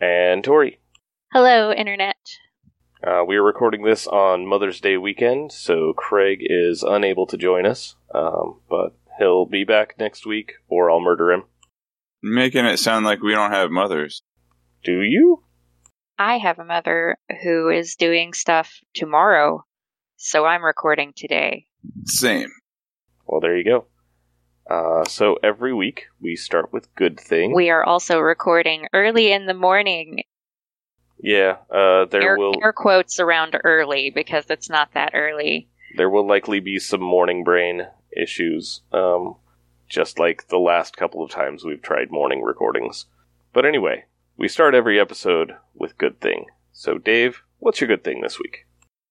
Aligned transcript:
And 0.00 0.42
Tori. 0.44 0.80
Hello, 1.32 1.72
Internet. 1.72 2.16
Uh, 3.06 3.22
we 3.26 3.36
are 3.36 3.42
recording 3.42 3.82
this 3.82 4.06
on 4.06 4.46
Mother's 4.46 4.80
Day 4.80 4.96
weekend, 4.96 5.52
so 5.52 5.92
Craig 5.92 6.38
is 6.42 6.82
unable 6.82 7.26
to 7.26 7.36
join 7.36 7.64
us, 7.64 7.94
um, 8.12 8.60
but 8.68 8.96
he'll 9.18 9.46
be 9.46 9.64
back 9.64 9.94
next 9.98 10.26
week, 10.26 10.54
or 10.68 10.90
I'll 10.90 11.00
murder 11.00 11.30
him. 11.30 11.44
Making 12.22 12.64
it 12.64 12.78
sound 12.78 13.04
like 13.04 13.22
we 13.22 13.32
don't 13.32 13.52
have 13.52 13.70
mothers. 13.70 14.22
Do 14.82 15.02
you? 15.02 15.44
I 16.18 16.38
have 16.38 16.58
a 16.58 16.64
mother 16.64 17.16
who 17.44 17.68
is 17.68 17.94
doing 17.94 18.32
stuff 18.32 18.80
tomorrow, 18.94 19.64
so 20.16 20.44
I'm 20.44 20.64
recording 20.64 21.12
today. 21.14 21.66
Same. 22.04 22.50
Well, 23.26 23.40
there 23.40 23.56
you 23.56 23.64
go. 23.64 23.86
Uh, 24.68 25.04
so 25.04 25.38
every 25.42 25.72
week 25.72 26.06
we 26.20 26.36
start 26.36 26.72
with 26.72 26.94
good 26.94 27.18
thing. 27.18 27.54
We 27.54 27.70
are 27.70 27.84
also 27.84 28.18
recording 28.18 28.86
early 28.92 29.32
in 29.32 29.46
the 29.46 29.54
morning. 29.54 30.24
yeah, 31.20 31.56
uh, 31.70 32.04
there 32.06 32.22
Air, 32.22 32.38
will 32.38 32.54
air 32.62 32.72
quotes 32.72 33.18
around 33.18 33.56
early 33.64 34.10
because 34.10 34.44
it's 34.50 34.68
not 34.68 34.92
that 34.92 35.12
early. 35.14 35.68
there 35.96 36.10
will 36.10 36.26
likely 36.26 36.60
be 36.60 36.78
some 36.78 37.00
morning 37.00 37.44
brain 37.44 37.86
issues, 38.14 38.82
um, 38.92 39.36
just 39.88 40.18
like 40.18 40.48
the 40.48 40.58
last 40.58 40.96
couple 40.96 41.22
of 41.24 41.30
times 41.30 41.64
we've 41.64 41.82
tried 41.82 42.10
morning 42.10 42.42
recordings. 42.42 43.06
But 43.54 43.64
anyway, 43.64 44.04
we 44.36 44.48
start 44.48 44.74
every 44.74 45.00
episode 45.00 45.52
with 45.74 45.98
good 45.98 46.20
thing. 46.20 46.46
So, 46.72 46.98
Dave, 46.98 47.42
what's 47.58 47.80
your 47.80 47.88
good 47.88 48.04
thing 48.04 48.20
this 48.20 48.38
week? 48.38 48.66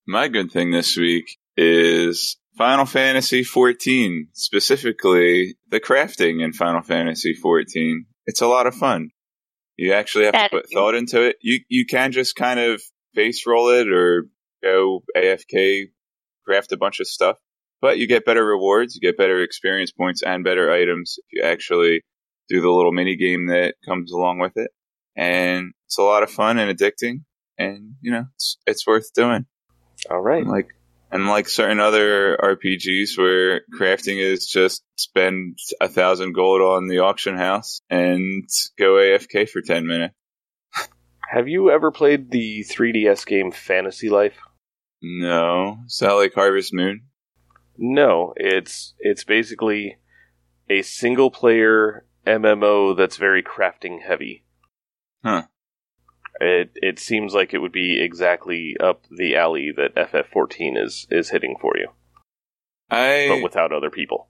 My 0.05 0.28
good 0.28 0.52
thing 0.52 0.72
this 0.72 0.95
week 0.95 1.38
is 1.58 2.38
Final 2.58 2.86
Fantasy 2.86 3.44
XIV, 3.44 4.27
specifically 4.33 5.55
the 5.69 5.80
crafting 5.80 6.44
in 6.44 6.53
Final 6.53 6.81
Fantasy 6.81 7.36
XIV. 7.36 8.00
It's 8.25 8.41
a 8.41 8.47
lot 8.47 8.67
of 8.67 8.75
fun. 8.75 9.09
You 9.75 9.94
actually 9.94 10.25
have 10.25 10.33
That- 10.33 10.52
to 10.52 10.58
put 10.61 10.69
thought 10.72 10.95
into 10.95 11.22
it. 11.22 11.38
You 11.41 11.59
you 11.67 11.85
can 11.85 12.11
just 12.11 12.35
kind 12.35 12.59
of 12.59 12.81
face 13.13 13.45
roll 13.45 13.69
it 13.69 13.88
or 13.91 14.28
go 14.63 15.03
AFK, 15.16 15.88
craft 16.45 16.72
a 16.72 16.78
bunch 16.78 17.00
of 17.00 17.08
stuff, 17.08 17.38
but 17.81 17.97
you 18.00 18.08
get 18.08 18.25
better 18.25 18.44
rewards, 18.45 18.95
you 18.95 19.02
get 19.02 19.17
better 19.17 19.41
experience 19.41 19.91
points 19.91 20.23
and 20.23 20.44
better 20.44 20.72
items 20.72 21.17
if 21.19 21.25
you 21.31 21.44
actually 21.44 22.02
do 22.50 22.61
the 22.61 22.69
little 22.72 22.91
mini 22.91 23.16
game 23.17 23.47
that 23.47 23.75
comes 23.88 24.11
along 24.11 24.39
with 24.39 24.53
it. 24.55 24.72
And 25.16 25.73
it's 25.85 25.97
a 25.97 26.03
lot 26.03 26.23
of 26.23 26.31
fun 26.31 26.58
and 26.59 26.75
addicting, 26.75 27.22
and 27.58 27.95
you 28.02 28.11
know 28.11 28.25
it's 28.35 28.58
it's 28.66 28.85
worth 28.88 29.13
doing. 29.13 29.45
All 30.09 30.22
right. 30.22 30.45
Like 30.45 30.69
unlike 31.11 31.50
certain 31.50 31.80
other 31.80 32.38
RPGs 32.38 33.17
where 33.17 33.61
crafting 33.80 34.22
is 34.22 34.47
just 34.47 34.83
spend 34.95 35.58
a 35.80 35.88
thousand 35.88 36.33
gold 36.33 36.61
on 36.61 36.88
the 36.88 37.00
auction 37.00 37.38
house 37.38 37.81
and 37.89 38.47
go 38.77 38.94
AFK 38.94 39.50
for 39.50 39.61
ten 39.61 39.88
minutes. 39.88 40.13
Have 41.30 41.50
you 41.50 41.69
ever 41.72 41.91
played 41.91 42.31
the 42.31 42.63
3DS 42.63 43.25
game 43.25 43.52
Fantasy 43.52 44.09
Life? 44.09 44.38
No, 45.02 45.80
is 45.85 45.97
that 46.00 46.13
like 46.13 46.33
Harvest 46.33 46.73
Moon? 46.73 47.02
No, 47.78 48.33
it's 48.38 48.95
it's 49.00 49.24
basically 49.24 49.97
a 50.69 50.81
single 50.81 51.29
player 51.29 52.06
MMO 52.25 52.95
that's 52.97 53.18
very 53.18 53.44
crafting 53.44 54.01
heavy. 54.01 54.45
Huh. 55.24 55.44
It 56.40 56.72
it 56.75 57.00
seems 57.00 57.34
like 57.34 57.53
it 57.53 57.59
would 57.59 57.72
be 57.72 58.02
exactly 58.02 58.75
up 58.80 59.03
the 59.09 59.36
alley 59.36 59.72
that 59.75 59.96
FF14 59.96 60.84
is 60.84 61.08
is 61.09 61.30
hitting 61.30 61.56
for 61.59 61.74
you, 61.78 61.88
but 63.30 63.44
without 63.44 63.72
other 63.72 63.90
people. 63.90 64.30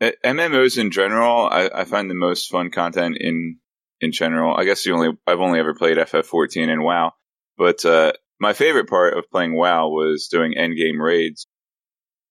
MMOs 0.00 0.78
in 0.78 0.90
general, 0.90 1.46
I, 1.46 1.70
I 1.72 1.84
find 1.84 2.10
the 2.10 2.14
most 2.14 2.50
fun 2.50 2.70
content 2.70 3.16
in 3.18 3.58
in 4.00 4.12
general. 4.12 4.56
I 4.56 4.64
guess 4.64 4.82
the 4.84 4.92
only 4.92 5.10
I've 5.26 5.40
only 5.40 5.60
ever 5.60 5.74
played 5.74 5.96
FF14 5.96 6.68
and 6.68 6.82
WoW, 6.82 7.12
but 7.56 7.84
uh, 7.84 8.12
my 8.40 8.52
favorite 8.52 8.88
part 8.88 9.16
of 9.16 9.30
playing 9.30 9.54
WoW 9.54 9.88
was 9.88 10.28
doing 10.28 10.54
endgame 10.58 11.00
raids, 11.00 11.46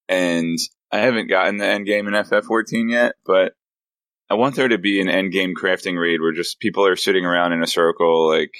and 0.09 0.59
I 0.91 0.99
haven't 0.99 1.29
gotten 1.29 1.57
the 1.57 1.65
endgame 1.65 2.07
in 2.07 2.13
FF14 2.13 2.91
yet, 2.91 3.15
but 3.25 3.53
I 4.29 4.33
want 4.33 4.55
there 4.55 4.67
to 4.67 4.77
be 4.77 5.01
an 5.01 5.07
endgame 5.07 5.53
crafting 5.53 5.99
raid 5.99 6.21
where 6.21 6.33
just 6.33 6.59
people 6.59 6.85
are 6.85 6.97
sitting 6.97 7.25
around 7.25 7.53
in 7.53 7.63
a 7.63 7.67
circle, 7.67 8.27
like 8.27 8.51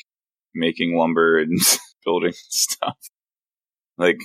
making 0.53 0.95
lumber 0.95 1.39
and 1.39 1.59
building 2.06 2.34
stuff, 2.50 2.97
like 3.97 4.19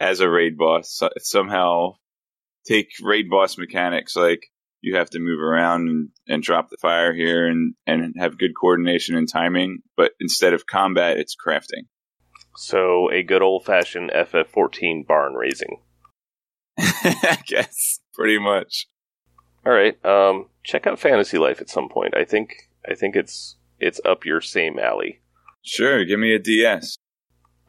as 0.00 0.20
a 0.20 0.28
raid 0.28 0.56
boss. 0.56 1.00
Somehow 1.18 1.96
take 2.66 2.90
raid 3.02 3.28
boss 3.30 3.58
mechanics 3.58 4.16
like 4.16 4.50
you 4.82 4.96
have 4.96 5.10
to 5.10 5.20
move 5.20 5.40
around 5.40 5.88
and, 5.88 6.08
and 6.28 6.42
drop 6.42 6.68
the 6.68 6.76
fire 6.76 7.14
here 7.14 7.46
and, 7.46 7.74
and 7.86 8.14
have 8.18 8.38
good 8.38 8.52
coordination 8.60 9.16
and 9.16 9.28
timing, 9.28 9.78
but 9.96 10.12
instead 10.20 10.52
of 10.52 10.66
combat, 10.66 11.18
it's 11.18 11.36
crafting. 11.36 11.86
So 12.56 13.10
a 13.10 13.22
good 13.22 13.42
old 13.42 13.64
fashioned 13.64 14.10
FF14 14.10 15.06
barn 15.06 15.34
raising. 15.34 15.80
I 16.78 17.38
guess 17.46 18.00
pretty 18.12 18.38
much. 18.38 18.88
All 19.64 19.72
right, 19.72 20.04
um, 20.04 20.48
check 20.64 20.86
out 20.86 20.98
Fantasy 20.98 21.38
Life 21.38 21.60
at 21.60 21.70
some 21.70 21.88
point. 21.88 22.16
I 22.16 22.24
think 22.24 22.68
I 22.88 22.94
think 22.94 23.14
it's 23.14 23.56
it's 23.78 24.00
up 24.04 24.24
your 24.24 24.40
same 24.40 24.78
alley. 24.78 25.21
Sure, 25.62 26.04
give 26.04 26.18
me 26.18 26.34
a 26.34 26.38
DS. 26.38 26.96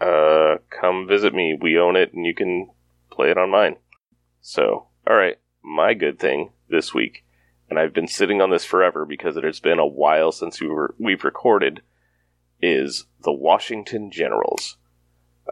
uh, 0.02 0.56
come 0.70 1.08
visit 1.08 1.34
me. 1.34 1.58
We 1.60 1.78
own 1.78 1.96
it, 1.96 2.14
and 2.14 2.26
you 2.26 2.34
can 2.34 2.70
play 3.12 3.30
it 3.30 3.38
on 3.38 3.52
mine. 3.52 3.76
So, 4.42 4.88
all 5.08 5.16
right, 5.16 5.38
my 5.64 5.94
good 5.94 6.20
thing 6.20 6.52
this 6.70 6.94
week, 6.94 7.24
and 7.70 7.80
I've 7.80 7.94
been 7.94 8.08
sitting 8.08 8.42
on 8.42 8.50
this 8.50 8.66
forever 8.66 9.06
because 9.06 9.38
it 9.38 9.44
has 9.44 9.60
been 9.60 9.80
a 9.80 9.86
while 9.86 10.32
since 10.32 10.60
we 10.60 10.68
were 10.68 10.96
we've 11.00 11.24
recorded, 11.24 11.82
is 12.62 13.06
the 13.24 13.32
Washington 13.32 14.12
Generals. 14.12 14.78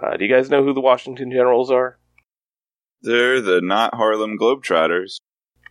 Uh, 0.02 0.18
do 0.18 0.25
you 0.25 0.34
guys 0.34 0.50
know 0.50 0.63
who 0.63 0.73
the 0.73 0.81
Washington 0.81 1.31
Generals 1.31 1.69
are? 1.72 1.97
They're 3.02 3.41
the 3.41 3.62
not 3.62 3.96
Harlem 3.96 4.38
Globetrotters. 4.38 5.18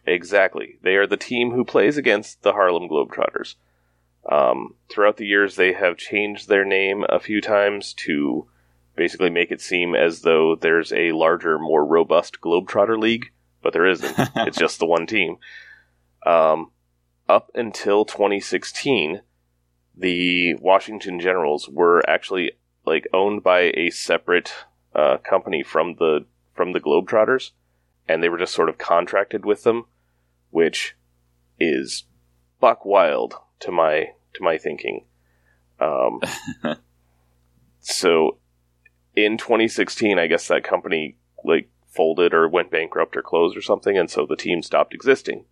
Exactly. 0.07 0.79
They 0.83 0.97
are 0.97 1.07
the 1.07 1.17
team 1.17 1.51
who 1.53 1.65
plays 1.65 1.97
against 1.97 2.43
the 2.43 2.53
Harlem 2.53 2.89
Globetrotters. 2.89 3.57
Um, 4.29 4.75
throughout 4.89 5.17
the 5.17 5.27
years, 5.27 5.57
they 5.57 5.73
have 5.73 5.97
changed 5.97 6.49
their 6.49 6.65
name 6.65 7.05
a 7.09 7.21
few 7.21 7.41
times 7.41 7.95
to 7.95 8.47
basically 8.97 9.31
make 9.31 9.51
it 9.51 9.61
seem 9.61 9.95
as 9.95 10.23
though 10.23 10.55
there's 10.55 10.93
a 10.93 11.13
larger, 11.13 11.59
more 11.59 11.85
robust 11.85 12.41
Globetrotter 12.41 12.99
League, 12.99 13.31
but 13.63 13.73
there 13.73 13.87
isn't. 13.87 14.15
it's 14.37 14.59
just 14.59 14.79
the 14.79 14.87
one 14.87 15.07
team. 15.07 15.39
Um, 16.27 16.71
up 17.29 17.51
until 17.55 18.05
2016, 18.05 19.23
the 19.97 20.55
Washington 20.55 21.19
Generals 21.21 21.69
were 21.69 22.03
actually 22.09 22.53
like 22.85 23.07
owned 23.13 23.43
by 23.43 23.73
a 23.75 23.91
separate 23.91 24.53
uh, 24.95 25.19
company 25.19 25.63
from 25.63 25.95
the 25.99 26.27
from 26.55 26.73
the 26.73 26.81
Globetrotters, 26.81 27.53
and 28.09 28.23
they 28.23 28.29
were 28.29 28.39
just 28.39 28.55
sort 28.55 28.69
of 28.69 28.79
contracted 28.79 29.45
with 29.45 29.63
them, 29.63 29.87
which 30.51 30.97
is 31.59 32.05
buck 32.61 32.85
wild 32.85 33.35
to 33.61 33.71
my 33.71 34.11
to 34.35 34.43
my 34.43 34.59
thinking. 34.59 35.05
Um, 35.79 36.21
so 37.81 38.39
in 39.17 39.39
2016, 39.39 40.19
I 40.19 40.27
guess 40.27 40.49
that 40.49 40.65
company 40.65 41.17
like 41.45 41.69
folded 41.89 42.33
or 42.35 42.49
went 42.49 42.71
bankrupt 42.71 43.17
or 43.17 43.23
closed 43.23 43.57
or 43.57 43.63
something, 43.63 43.97
and 43.97 44.11
so 44.11 44.27
the 44.27 44.37
team 44.37 44.63
stopped 44.63 44.95
existing. 44.95 45.45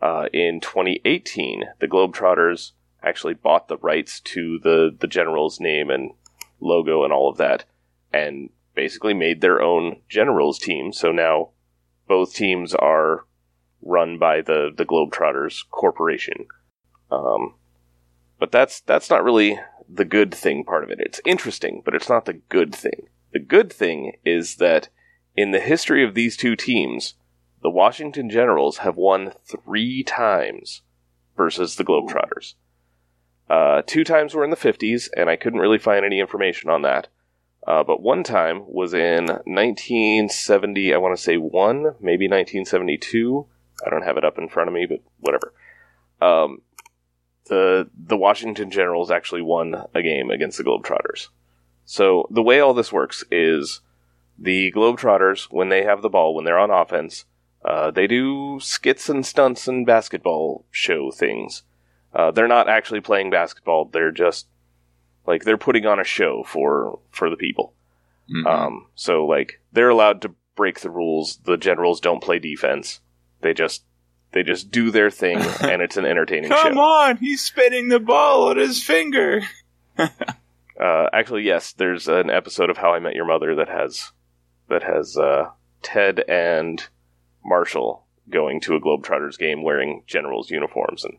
Uh, 0.00 0.26
in 0.32 0.60
2018, 0.60 1.64
the 1.80 1.88
Globetrotters 1.88 2.72
actually 3.02 3.34
bought 3.34 3.68
the 3.68 3.78
rights 3.78 4.20
to 4.20 4.58
the 4.62 4.94
the 4.98 5.06
Generals 5.06 5.60
name 5.60 5.90
and 5.90 6.12
logo 6.60 7.04
and 7.04 7.12
all 7.12 7.28
of 7.28 7.38
that, 7.38 7.64
and 8.12 8.50
basically 8.74 9.14
made 9.14 9.40
their 9.40 9.60
own 9.62 10.00
Generals 10.08 10.58
team. 10.58 10.92
So 10.92 11.12
now 11.12 11.50
both 12.06 12.34
teams 12.34 12.74
are 12.74 13.24
run 13.82 14.18
by 14.18 14.40
the 14.40 14.70
the 14.74 14.84
Globetrotters 14.84 15.68
Corporation. 15.70 16.46
Um, 17.14 17.54
but 18.38 18.50
that's 18.50 18.80
that's 18.80 19.10
not 19.10 19.24
really 19.24 19.58
the 19.88 20.04
good 20.04 20.34
thing 20.34 20.64
part 20.64 20.84
of 20.84 20.90
it. 20.90 21.00
It's 21.00 21.20
interesting, 21.24 21.82
but 21.84 21.94
it's 21.94 22.08
not 22.08 22.24
the 22.24 22.40
good 22.48 22.74
thing. 22.74 23.08
The 23.32 23.38
good 23.38 23.72
thing 23.72 24.12
is 24.24 24.56
that 24.56 24.88
in 25.36 25.50
the 25.50 25.60
history 25.60 26.04
of 26.04 26.14
these 26.14 26.36
two 26.36 26.56
teams, 26.56 27.14
the 27.62 27.70
Washington 27.70 28.30
Generals 28.30 28.78
have 28.78 28.96
won 28.96 29.32
three 29.44 30.02
times 30.02 30.82
versus 31.36 31.76
the 31.76 31.84
Globetrotters. 31.84 32.54
Uh, 33.48 33.82
two 33.86 34.04
times 34.04 34.34
were 34.34 34.44
in 34.44 34.50
the 34.50 34.56
50s, 34.56 35.08
and 35.16 35.28
I 35.28 35.36
couldn't 35.36 35.60
really 35.60 35.78
find 35.78 36.04
any 36.04 36.20
information 36.20 36.70
on 36.70 36.82
that. 36.82 37.08
Uh, 37.66 37.82
but 37.82 38.02
one 38.02 38.22
time 38.22 38.64
was 38.66 38.94
in 38.94 39.26
1970, 39.26 40.94
I 40.94 40.98
want 40.98 41.16
to 41.16 41.22
say 41.22 41.36
one, 41.36 41.94
maybe 42.00 42.28
1972. 42.28 43.46
I 43.84 43.90
don't 43.90 44.04
have 44.04 44.16
it 44.16 44.24
up 44.24 44.38
in 44.38 44.48
front 44.48 44.68
of 44.68 44.74
me, 44.74 44.86
but 44.86 45.00
whatever. 45.20 45.52
Um, 46.20 46.60
the 47.46 47.88
the 47.96 48.16
Washington 48.16 48.70
Generals 48.70 49.10
actually 49.10 49.42
won 49.42 49.74
a 49.94 50.02
game 50.02 50.30
against 50.30 50.58
the 50.58 50.64
Globetrotters. 50.64 51.28
So 51.84 52.26
the 52.30 52.42
way 52.42 52.60
all 52.60 52.74
this 52.74 52.92
works 52.92 53.24
is 53.30 53.80
the 54.38 54.72
Globetrotters, 54.72 55.44
when 55.50 55.68
they 55.68 55.84
have 55.84 56.02
the 56.02 56.08
ball, 56.08 56.34
when 56.34 56.44
they're 56.44 56.58
on 56.58 56.70
offense, 56.70 57.24
uh, 57.64 57.90
they 57.90 58.06
do 58.06 58.58
skits 58.60 59.08
and 59.08 59.24
stunts 59.24 59.68
and 59.68 59.86
basketball 59.86 60.64
show 60.70 61.10
things. 61.10 61.62
Uh, 62.14 62.30
they're 62.30 62.48
not 62.48 62.68
actually 62.68 63.00
playing 63.00 63.30
basketball; 63.30 63.84
they're 63.86 64.10
just 64.10 64.46
like 65.26 65.44
they're 65.44 65.56
putting 65.58 65.86
on 65.86 66.00
a 66.00 66.04
show 66.04 66.42
for 66.44 66.98
for 67.10 67.28
the 67.28 67.36
people. 67.36 67.74
Mhm. 68.30 68.46
Um, 68.46 68.86
so 68.94 69.26
like 69.26 69.60
they're 69.72 69.88
allowed 69.90 70.22
to 70.22 70.34
break 70.56 70.80
the 70.80 70.90
rules. 70.90 71.38
The 71.44 71.56
generals 71.56 72.00
don't 72.00 72.22
play 72.22 72.38
defense. 72.38 73.00
They 73.40 73.52
just 73.52 73.84
they 74.34 74.42
just 74.42 74.70
do 74.70 74.90
their 74.90 75.10
thing, 75.10 75.38
and 75.60 75.80
it's 75.80 75.96
an 75.96 76.04
entertaining 76.04 76.50
Come 76.50 76.58
show. 76.62 76.68
Come 76.68 76.78
on, 76.78 77.16
he's 77.16 77.40
spinning 77.40 77.88
the 77.88 78.00
ball 78.00 78.48
on 78.48 78.58
his 78.58 78.82
finger. 78.82 79.42
Uh, 80.80 81.08
actually, 81.12 81.42
yes, 81.44 81.72
there's 81.74 82.08
an 82.08 82.30
episode 82.30 82.68
of 82.68 82.76
How 82.76 82.92
I 82.94 82.98
Met 82.98 83.14
Your 83.14 83.26
Mother 83.26 83.54
that 83.54 83.68
has 83.68 84.10
that 84.68 84.82
has 84.82 85.16
uh, 85.16 85.50
Ted 85.82 86.18
and 86.28 86.84
Marshall 87.44 88.04
going 88.28 88.60
to 88.62 88.74
a 88.74 88.80
Globetrotters 88.80 89.38
game 89.38 89.62
wearing 89.62 90.02
generals 90.06 90.50
uniforms, 90.50 91.04
and 91.04 91.16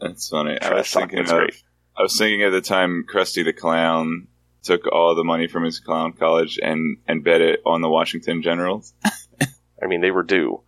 That's 0.00 0.28
funny. 0.28 0.58
I 0.60 0.72
was 0.72 0.90
thinking 0.90 1.18
of, 1.18 1.26
great. 1.26 1.62
I 1.98 2.02
was 2.02 2.16
thinking 2.16 2.42
at 2.44 2.50
the 2.50 2.62
time 2.62 3.04
Krusty 3.06 3.44
the 3.44 3.52
Clown 3.52 4.28
took 4.62 4.86
all 4.90 5.14
the 5.14 5.24
money 5.24 5.48
from 5.48 5.64
his 5.64 5.80
clown 5.80 6.12
college 6.12 6.58
and 6.62 6.98
and 7.06 7.22
bet 7.22 7.40
it 7.40 7.60
on 7.66 7.82
the 7.82 7.90
Washington 7.90 8.42
Generals. 8.42 8.94
I 9.82 9.86
mean 9.86 10.00
they 10.00 10.10
were 10.10 10.22
due. 10.22 10.62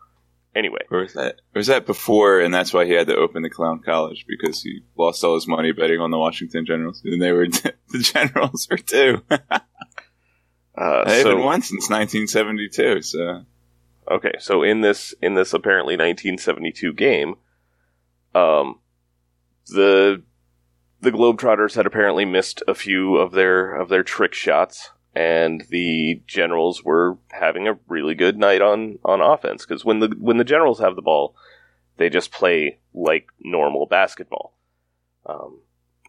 Anyway, 0.54 0.80
Or 0.90 1.00
was 1.00 1.12
that 1.12 1.36
or 1.54 1.60
was 1.60 1.68
that 1.68 1.86
before 1.86 2.40
and 2.40 2.52
that's 2.52 2.72
why 2.72 2.84
he 2.84 2.92
had 2.92 3.06
to 3.06 3.16
open 3.16 3.42
the 3.42 3.50
clown 3.50 3.80
college 3.84 4.24
because 4.26 4.62
he 4.62 4.80
lost 4.96 5.22
all 5.22 5.34
his 5.34 5.46
money 5.46 5.70
betting 5.72 6.00
on 6.00 6.10
the 6.10 6.18
Washington 6.18 6.66
Generals. 6.66 7.02
And 7.04 7.22
they 7.22 7.32
were 7.32 7.46
the 7.90 7.98
Generals 7.98 8.66
were 8.68 8.76
too. 8.76 9.22
uh, 9.30 11.04
They 11.04 11.18
haven't 11.18 11.22
so 11.22 11.36
won 11.36 11.62
since 11.62 11.88
1972. 11.88 13.02
So 13.02 13.44
Okay, 14.10 14.32
so 14.40 14.64
in 14.64 14.80
this 14.80 15.14
in 15.22 15.34
this 15.34 15.54
apparently 15.54 15.94
1972 15.94 16.92
game, 16.94 17.36
um, 18.34 18.80
the 19.68 20.22
the 21.00 21.12
Globetrotters 21.12 21.76
had 21.76 21.86
apparently 21.86 22.24
missed 22.24 22.62
a 22.66 22.74
few 22.74 23.16
of 23.16 23.30
their 23.30 23.72
of 23.72 23.88
their 23.88 24.02
trick 24.02 24.34
shots, 24.34 24.90
and 25.14 25.64
the 25.70 26.22
Generals 26.26 26.84
were 26.84 27.18
having 27.30 27.66
a 27.66 27.78
really 27.88 28.14
good 28.14 28.38
night 28.38 28.62
on 28.62 28.98
on 29.04 29.20
offense 29.20 29.66
because 29.66 29.84
when 29.84 30.00
the 30.00 30.14
when 30.18 30.36
the 30.36 30.44
Generals 30.44 30.80
have 30.80 30.96
the 30.96 31.02
ball, 31.02 31.34
they 31.96 32.08
just 32.08 32.32
play 32.32 32.78
like 32.94 33.28
normal 33.40 33.86
basketball, 33.86 34.54
um, 35.26 35.60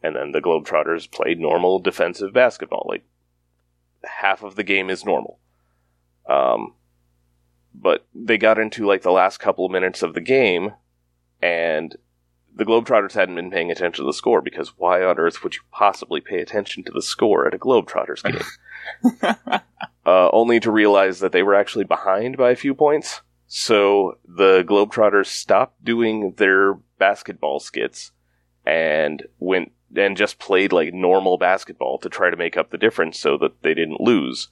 and 0.04 0.16
then 0.16 0.32
the 0.32 0.42
Globetrotters 0.42 1.10
played 1.12 1.40
normal 1.40 1.80
defensive 1.80 2.34
basketball. 2.34 2.86
Like 2.88 3.04
half 4.04 4.44
of 4.44 4.56
the 4.56 4.64
game 4.64 4.90
is 4.90 5.06
normal. 5.06 5.40
Um, 6.30 6.76
but 7.74 8.06
they 8.14 8.38
got 8.38 8.60
into 8.60 8.86
like 8.86 9.02
the 9.02 9.12
last 9.12 9.40
couple 9.40 9.66
of 9.66 9.72
minutes 9.72 10.04
of 10.04 10.14
the 10.14 10.22
game, 10.22 10.74
and 11.42 11.96
the 12.54 12.66
Globetrotters 12.66 13.14
hadn't 13.14 13.36
been 13.36 13.50
paying 13.50 13.72
attention 13.72 14.04
to 14.04 14.08
the 14.08 14.14
score 14.14 14.42
because 14.42 14.78
why 14.78 15.04
on 15.04 15.18
earth 15.18 15.44
would 15.44 15.56
you 15.56 15.62
possibly 15.72 16.22
pay 16.22 16.40
attention 16.40 16.84
to 16.84 16.92
the 16.92 17.02
score 17.02 17.48
at 17.48 17.54
a 17.54 17.58
Globetrotters 17.58 18.24
game? 18.24 18.42
uh, 19.22 19.60
only 20.06 20.60
to 20.60 20.72
realize 20.72 21.20
that 21.20 21.32
they 21.32 21.44
were 21.44 21.56
actually 21.56 21.86
behind 21.86 22.38
by 22.38 22.52
a 22.52 22.56
few 22.56 22.74
points. 22.74 23.22
So 23.48 24.18
the 24.26 24.64
Globetrotters 24.64 25.28
stopped 25.28 25.84
doing 25.84 26.34
their 26.38 26.76
basketball 26.98 27.60
skits 27.60 28.12
and 28.66 29.24
went 29.40 29.72
and 29.96 30.16
just 30.16 30.40
played 30.40 30.72
like 30.72 30.94
normal 30.94 31.38
basketball 31.38 31.98
to 32.00 32.10
try 32.10 32.30
to 32.30 32.38
make 32.38 32.56
up 32.56 32.70
the 32.70 32.78
difference 32.78 33.20
so 33.20 33.38
that 33.38 33.62
they 33.62 33.74
didn't 33.74 34.00
lose 34.00 34.50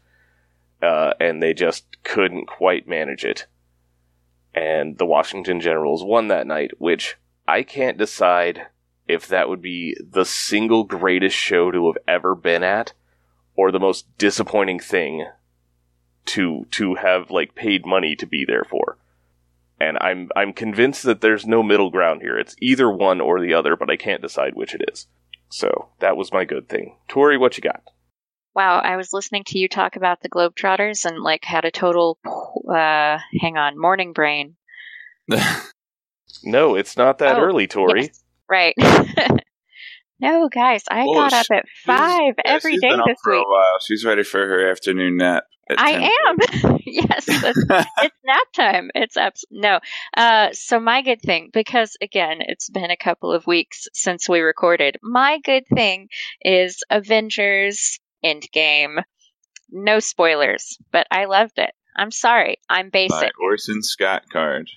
uh, 0.82 1.14
and 1.20 1.42
they 1.42 1.54
just 1.54 2.04
couldn't 2.04 2.48
quite 2.48 2.88
manage 2.88 3.26
it. 3.26 3.48
And 4.54 4.98
the 4.98 5.06
Washington 5.06 5.62
Generals 5.62 6.04
won 6.04 6.28
that 6.28 6.48
night, 6.48 6.72
which 6.78 7.18
I 7.48 7.64
can't 7.64 7.98
decide 7.98 8.68
if 9.08 9.28
that 9.28 9.50
would 9.50 9.62
be 9.62 9.96
the 10.00 10.26
single 10.26 10.84
greatest 10.84 11.36
show 11.36 11.72
to 11.72 11.88
have 11.88 11.98
ever 12.08 12.36
been 12.36 12.64
at, 12.64 12.94
or 13.60 13.72
the 13.72 13.80
most 13.80 14.06
disappointing 14.18 14.80
thing 14.80 15.26
to 16.26 16.66
to 16.72 16.96
have 16.96 17.30
like 17.30 17.56
paid 17.56 17.86
money 17.86 18.16
to 18.16 18.26
be 18.26 18.46
there 18.46 18.64
for. 18.64 18.98
And 19.82 19.98
I'm 20.00 20.30
I'm 20.34 20.54
convinced 20.54 21.04
that 21.04 21.20
there's 21.20 21.46
no 21.46 21.62
middle 21.62 21.90
ground 21.90 22.22
here. 22.22 22.40
It's 22.40 22.56
either 22.62 22.90
one 22.90 23.20
or 23.20 23.42
the 23.42 23.54
other, 23.54 23.76
but 23.76 23.90
I 23.90 23.98
can't 23.98 24.22
decide 24.22 24.56
which 24.56 24.74
it 24.74 24.82
is. 24.90 25.08
So 25.50 25.90
that 26.00 26.16
was 26.16 26.32
my 26.32 26.46
good 26.46 26.70
thing. 26.70 26.96
Tori, 27.10 27.38
what 27.38 27.58
you 27.58 27.62
got? 27.62 27.84
Wow, 28.56 28.80
I 28.80 28.96
was 28.96 29.12
listening 29.12 29.44
to 29.48 29.60
you 29.60 29.68
talk 29.68 29.98
about 29.98 30.22
the 30.22 30.30
Globetrotters 30.30 31.04
and 31.04 31.20
like 31.22 31.44
had 31.44 31.66
a 31.66 31.72
total 31.72 32.18
uh 32.26 33.18
hang 33.42 33.58
on, 33.58 33.78
morning 33.78 34.14
brain. 34.14 34.56
No, 36.44 36.76
it's 36.76 36.96
not 36.96 37.18
that 37.18 37.38
Oh, 37.38 37.42
early, 37.42 37.68
Tori. 37.68 38.04
Yes, 38.04 38.24
right. 38.50 38.76
no, 40.20 40.50
guys, 40.50 40.84
I 40.90 41.06
Well, 41.06 41.14
got 41.30 41.34
up 41.34 41.46
at 41.52 41.66
five 41.86 42.36
Yeah, 42.44 42.52
every 42.54 42.78
day 42.78 42.90
been 42.90 43.00
up 43.00 43.06
this 43.08 43.18
for 43.24 43.34
a 43.34 43.38
week. 43.38 43.48
while. 43.48 43.80
She's 43.86 44.04
ready 44.06 44.24
for 44.24 44.40
her 44.40 44.70
afternoon 44.70 45.18
nap. 45.18 45.44
I 45.78 46.10
am. 46.28 46.80
yes, 46.86 47.26
that's- 47.28 47.86
it's 48.02 48.16
nap 48.26 48.48
time. 48.56 48.90
It's 48.96 49.18
abs- 49.18 49.46
no. 49.52 49.80
Uh, 50.18 50.50
so 50.54 50.80
my 50.80 51.04
good 51.04 51.22
thing, 51.22 51.50
because 51.54 51.96
again, 52.02 52.38
it's 52.42 52.70
been 52.72 52.90
a 52.90 52.98
couple 52.98 53.32
of 53.32 53.46
weeks 53.46 53.88
since 53.94 54.28
we 54.28 54.40
recorded. 54.40 54.98
My 55.04 55.40
good 55.44 55.64
thing 55.74 56.08
is 56.42 56.82
Avengers 56.90 58.00
Endgame. 58.26 59.04
No 59.72 60.00
spoilers, 60.00 60.78
but 60.92 61.06
I 61.12 61.26
loved 61.26 61.60
it. 61.60 61.70
I'm 61.96 62.10
sorry. 62.12 62.58
I'm 62.68 62.88
By 62.88 63.08
basic. 63.08 63.40
Orson 63.40 63.84
Scott 63.84 64.24
Card. 64.34 64.70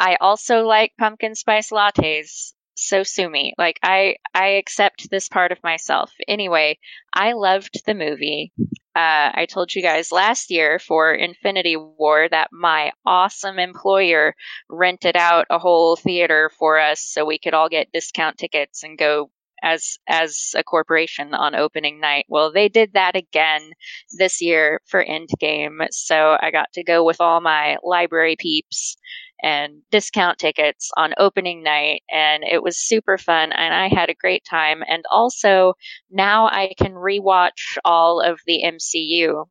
I 0.00 0.16
also 0.20 0.62
like 0.64 0.92
pumpkin 0.98 1.36
spice 1.36 1.70
lattes. 1.70 2.52
So 2.80 3.02
sue 3.02 3.28
me. 3.28 3.54
Like 3.58 3.80
I 3.82 4.18
I 4.32 4.50
accept 4.50 5.10
this 5.10 5.28
part 5.28 5.50
of 5.50 5.62
myself. 5.64 6.12
Anyway, 6.28 6.78
I 7.12 7.32
loved 7.32 7.84
the 7.84 7.94
movie. 7.94 8.52
Uh, 8.94 9.30
I 9.34 9.46
told 9.50 9.74
you 9.74 9.82
guys 9.82 10.12
last 10.12 10.50
year 10.50 10.78
for 10.78 11.12
Infinity 11.12 11.76
War 11.76 12.28
that 12.28 12.50
my 12.52 12.92
awesome 13.04 13.58
employer 13.58 14.36
rented 14.68 15.16
out 15.16 15.46
a 15.50 15.58
whole 15.58 15.96
theater 15.96 16.52
for 16.56 16.78
us 16.78 17.00
so 17.00 17.24
we 17.24 17.38
could 17.38 17.52
all 17.52 17.68
get 17.68 17.90
discount 17.92 18.38
tickets 18.38 18.84
and 18.84 18.96
go 18.96 19.30
as 19.62 19.98
as 20.08 20.52
a 20.56 20.64
corporation 20.64 21.34
on 21.34 21.54
opening 21.54 22.00
night. 22.00 22.26
Well, 22.28 22.52
they 22.52 22.68
did 22.68 22.92
that 22.94 23.16
again 23.16 23.72
this 24.18 24.40
year 24.40 24.80
for 24.86 25.04
Endgame, 25.04 25.86
so 25.90 26.36
I 26.40 26.50
got 26.50 26.72
to 26.74 26.84
go 26.84 27.04
with 27.04 27.20
all 27.20 27.40
my 27.40 27.76
library 27.82 28.36
peeps 28.38 28.96
and 29.42 29.82
discount 29.90 30.38
tickets 30.38 30.90
on 30.96 31.14
opening 31.16 31.62
night 31.62 32.02
and 32.10 32.42
it 32.42 32.62
was 32.62 32.76
super 32.76 33.16
fun 33.16 33.52
and 33.52 33.72
I 33.72 33.88
had 33.88 34.10
a 34.10 34.14
great 34.14 34.44
time 34.44 34.82
and 34.88 35.04
also 35.12 35.74
now 36.10 36.46
I 36.46 36.72
can 36.76 36.94
rewatch 36.94 37.78
all 37.84 38.20
of 38.20 38.40
the 38.46 38.64
MCU 38.64 39.44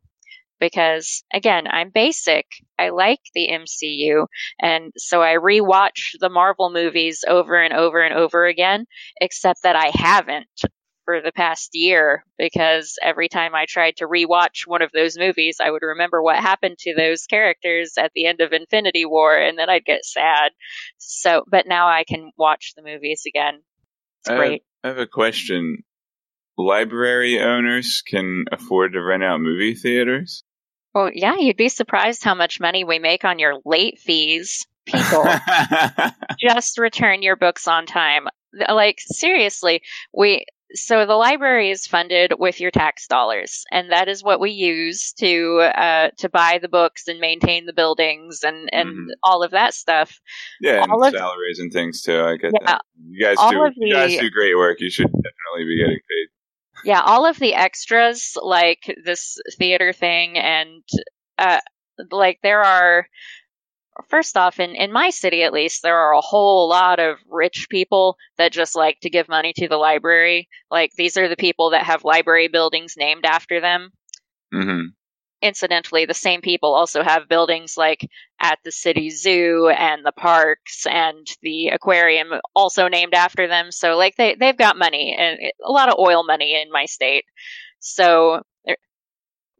because 0.59 1.23
again 1.33 1.67
I'm 1.67 1.91
basic 1.93 2.45
I 2.79 2.89
like 2.89 3.21
the 3.33 3.49
MCU 3.49 4.25
and 4.59 4.91
so 4.97 5.21
I 5.21 5.35
rewatch 5.35 6.11
the 6.19 6.29
Marvel 6.29 6.71
movies 6.71 7.23
over 7.27 7.61
and 7.61 7.73
over 7.73 8.01
and 8.01 8.15
over 8.15 8.45
again 8.45 8.85
except 9.19 9.63
that 9.63 9.75
I 9.75 9.91
haven't 9.93 10.47
for 11.07 11.21
the 11.21 11.31
past 11.31 11.69
year 11.71 12.25
because 12.37 12.99
every 13.01 13.29
time 13.29 13.55
I 13.55 13.65
tried 13.65 13.95
to 13.97 14.07
rewatch 14.07 14.67
one 14.67 14.81
of 14.81 14.91
those 14.91 15.17
movies, 15.17 15.55
I 15.61 15.71
would 15.71 15.81
remember 15.81 16.21
what 16.21 16.35
happened 16.35 16.77
to 16.79 16.93
those 16.93 17.27
characters 17.27 17.93
at 17.97 18.11
the 18.13 18.25
end 18.25 18.41
of 18.41 18.51
Infinity 18.51 19.05
War 19.05 19.37
and 19.37 19.57
then 19.57 19.69
I'd 19.69 19.85
get 19.85 20.03
sad. 20.03 20.51
So, 20.97 21.45
but 21.47 21.65
now 21.65 21.87
I 21.87 22.03
can 22.03 22.31
watch 22.37 22.73
the 22.75 22.83
movies 22.83 23.23
again. 23.25 23.61
It's 24.19 24.31
Uh, 24.31 24.35
great. 24.35 24.63
I 24.83 24.89
have 24.89 24.97
a 24.97 25.07
question. 25.07 25.83
Library 26.57 27.39
owners 27.39 28.03
can 28.05 28.43
afford 28.51 28.91
to 28.91 29.01
rent 29.01 29.23
out 29.23 29.39
movie 29.39 29.75
theaters? 29.75 30.43
Well, 30.97 31.11
yeah, 31.13 31.35
you'd 31.37 31.57
be 31.57 31.69
surprised 31.69 32.23
how 32.23 32.33
much 32.33 32.59
money 32.59 32.83
we 32.83 32.97
make 32.97 33.23
on 33.23 33.37
your 33.37 33.59
late 33.65 33.99
fees. 33.99 34.65
People, 34.87 35.25
just 36.39 36.79
return 36.79 37.21
your 37.21 37.35
books 37.35 37.67
on 37.67 37.85
time. 37.85 38.27
Like 38.67 38.97
seriously, 38.99 39.81
we 40.11 40.45
so 40.73 41.05
the 41.05 41.13
library 41.13 41.69
is 41.69 41.85
funded 41.85 42.33
with 42.39 42.59
your 42.59 42.71
tax 42.71 43.05
dollars, 43.07 43.63
and 43.71 43.91
that 43.91 44.07
is 44.07 44.23
what 44.23 44.39
we 44.39 44.51
use 44.51 45.13
to 45.19 45.59
uh, 45.75 46.09
to 46.17 46.29
buy 46.29 46.57
the 46.59 46.67
books 46.67 47.07
and 47.07 47.19
maintain 47.19 47.67
the 47.67 47.73
buildings 47.73 48.39
and 48.43 48.67
and 48.73 48.89
Mhm. 48.89 49.05
all 49.23 49.43
of 49.43 49.51
that 49.51 49.75
stuff. 49.75 50.19
Yeah, 50.61 50.81
and 50.83 50.91
of- 50.91 51.11
salaries 51.13 51.59
and 51.59 51.71
things 51.71 52.01
too. 52.01 52.19
I 52.23 52.37
get 52.37 52.53
Yeah, 52.53 52.65
that. 52.65 52.81
You 53.07 53.23
guys 53.23 53.37
do. 53.51 53.71
You 53.85 53.93
guys 53.93 54.17
do 54.17 54.29
great 54.31 54.55
work. 54.55 54.79
You 54.79 54.89
should 54.89 55.05
definitely 55.11 55.65
be 55.67 55.77
getting 55.77 55.99
paid. 55.99 56.27
Yeah, 56.87 57.01
all 57.01 57.25
of 57.25 57.37
the 57.37 57.53
extras, 57.53 58.37
like 58.41 58.95
this 59.03 59.37
theater 59.57 59.91
thing, 59.91 60.37
and 60.37 60.83
uh, 61.37 61.59
like 62.11 62.39
there 62.41 62.63
are. 62.63 63.07
First 64.09 64.37
off, 64.37 64.59
in, 64.59 64.75
in 64.75 64.91
my 64.93 65.09
city 65.09 65.43
at 65.43 65.53
least, 65.53 65.83
there 65.83 65.97
are 65.97 66.13
a 66.13 66.21
whole 66.21 66.69
lot 66.69 66.99
of 66.99 67.17
rich 67.27 67.67
people 67.69 68.17
that 68.37 68.53
just 68.53 68.75
like 68.75 68.99
to 69.01 69.09
give 69.09 69.27
money 69.27 69.53
to 69.57 69.67
the 69.67 69.77
library. 69.77 70.49
Like, 70.71 70.93
these 70.95 71.17
are 71.17 71.27
the 71.27 71.35
people 71.35 71.71
that 71.71 71.83
have 71.83 72.05
library 72.05 72.47
buildings 72.47 72.95
named 72.97 73.25
after 73.25 73.59
them. 73.59 73.91
hmm 74.53 74.87
Incidentally, 75.41 76.05
the 76.05 76.13
same 76.13 76.41
people 76.41 76.73
also 76.73 77.03
have 77.03 77.29
buildings 77.29 77.75
like 77.77 78.07
at 78.41 78.59
the 78.63 78.71
city 78.71 79.09
zoo 79.09 79.69
and 79.69 80.05
the 80.05 80.11
parks 80.11 80.85
and 80.87 81.27
the 81.41 81.67
aquarium 81.67 82.29
also 82.55 82.87
named 82.87 83.13
after 83.13 83.47
them. 83.47 83.71
So, 83.71 83.95
like, 83.97 84.15
they, 84.17 84.35
they've 84.35 84.57
got 84.57 84.77
money 84.77 85.15
and 85.17 85.37
a 85.63 85.71
lot 85.71 85.89
of 85.89 85.99
oil 85.99 86.23
money 86.25 86.59
in 86.59 86.71
my 86.71 86.85
state. 86.85 87.25
So, 87.79 88.41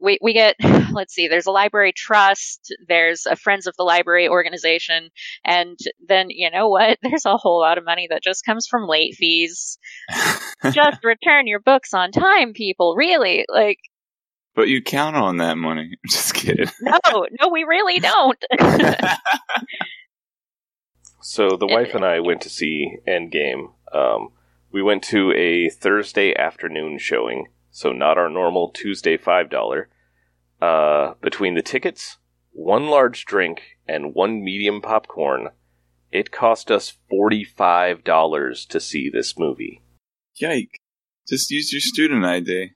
we, 0.00 0.18
we 0.22 0.32
get, 0.32 0.56
let's 0.92 1.14
see, 1.14 1.28
there's 1.28 1.46
a 1.46 1.52
library 1.52 1.92
trust, 1.94 2.74
there's 2.86 3.26
a 3.26 3.36
Friends 3.36 3.66
of 3.66 3.74
the 3.76 3.84
Library 3.84 4.28
organization, 4.28 5.10
and 5.44 5.78
then, 6.06 6.26
you 6.30 6.50
know 6.50 6.68
what? 6.68 6.98
There's 7.02 7.26
a 7.26 7.36
whole 7.36 7.60
lot 7.60 7.78
of 7.78 7.84
money 7.84 8.08
that 8.10 8.22
just 8.22 8.44
comes 8.44 8.66
from 8.66 8.88
late 8.88 9.14
fees. 9.14 9.78
Just 10.72 11.04
return 11.04 11.46
your 11.46 11.60
books 11.60 11.94
on 11.94 12.10
time, 12.10 12.52
people. 12.52 12.94
Really? 12.96 13.44
Like, 13.48 13.78
but 14.54 14.68
you 14.68 14.82
count 14.82 15.16
on 15.16 15.38
that 15.38 15.56
money. 15.56 15.90
I'm 16.04 16.10
just 16.10 16.34
kidding. 16.34 16.68
no, 16.80 17.26
no, 17.40 17.48
we 17.48 17.64
really 17.64 18.00
don't. 18.00 18.44
So 21.30 21.58
the 21.58 21.66
wife 21.66 21.94
and 21.94 22.06
I 22.06 22.20
went 22.20 22.40
to 22.42 22.48
see 22.48 22.96
Endgame. 23.06 23.72
Um, 23.92 24.30
we 24.72 24.82
went 24.82 25.02
to 25.04 25.30
a 25.32 25.68
Thursday 25.68 26.34
afternoon 26.34 26.96
showing, 26.98 27.48
so 27.70 27.92
not 27.92 28.16
our 28.16 28.30
normal 28.30 28.70
Tuesday 28.70 29.18
five 29.18 29.50
dollar. 29.50 29.90
Uh, 30.62 31.14
between 31.20 31.54
the 31.54 31.60
tickets, 31.60 32.16
one 32.52 32.86
large 32.86 33.26
drink, 33.26 33.76
and 33.86 34.14
one 34.14 34.42
medium 34.42 34.80
popcorn, 34.80 35.50
it 36.10 36.32
cost 36.32 36.70
us 36.70 36.96
forty 37.10 37.44
five 37.44 38.04
dollars 38.04 38.64
to 38.64 38.80
see 38.80 39.10
this 39.10 39.38
movie. 39.38 39.82
Yike! 40.36 40.80
Just 41.28 41.50
use 41.50 41.74
your 41.74 41.80
student 41.82 42.24
ID. 42.24 42.70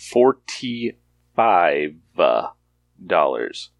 Forty 0.00 0.96
five 1.36 1.94
uh, 2.18 2.48
dollars. 3.04 3.70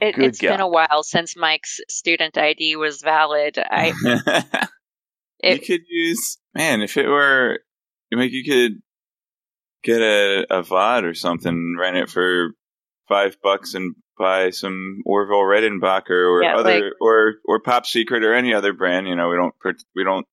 It, 0.00 0.14
Good 0.14 0.24
it's 0.26 0.40
been 0.40 0.60
a 0.60 0.68
while 0.68 1.02
since 1.02 1.36
Mike's 1.36 1.80
student 1.88 2.36
ID 2.36 2.76
was 2.76 3.00
valid. 3.00 3.58
I 3.58 3.92
you 5.42 5.58
could 5.58 5.82
use 5.88 6.38
man 6.54 6.82
if 6.82 6.96
it 6.96 7.08
were 7.08 7.60
like 8.12 8.32
you 8.32 8.44
could 8.44 8.82
get 9.82 10.02
a, 10.02 10.46
a 10.50 10.62
VOD 10.62 11.04
or 11.04 11.14
something, 11.14 11.76
rent 11.78 11.96
it 11.96 12.10
for 12.10 12.50
five 13.08 13.36
bucks 13.42 13.74
and 13.74 13.94
buy 14.18 14.50
some 14.50 15.02
Orville 15.06 15.38
Redenbacher 15.38 16.10
or 16.10 16.42
Yeah, 16.42 16.56
other 16.56 16.84
like- 16.84 16.92
or 17.00 17.34
or 17.44 17.60
Pop 17.60 17.86
Secret 17.86 18.24
or 18.24 18.34
any 18.34 18.52
other 18.52 18.72
brand. 18.72 19.08
You 19.08 19.16
know, 19.16 19.28
we 19.28 19.36
don't 19.36 19.54
we 19.94 20.04
don't 20.04 20.26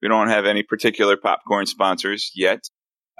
we 0.00 0.08
don't 0.08 0.28
have 0.28 0.46
any 0.46 0.62
particular 0.62 1.16
popcorn 1.16 1.66
sponsors 1.66 2.30
yet. 2.34 2.60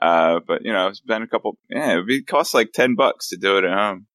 Uh, 0.00 0.40
but 0.46 0.64
you 0.64 0.72
know, 0.72 0.88
it's 0.88 1.00
been 1.00 1.22
a 1.22 1.26
couple. 1.28 1.56
Yeah, 1.70 1.92
it 1.92 1.96
would 1.96 2.06
be 2.06 2.22
cost 2.22 2.54
like 2.54 2.72
ten 2.72 2.94
bucks 2.94 3.28
to 3.30 3.36
do 3.36 3.58
it 3.58 3.64
at 3.64 3.76
home. 3.76 4.06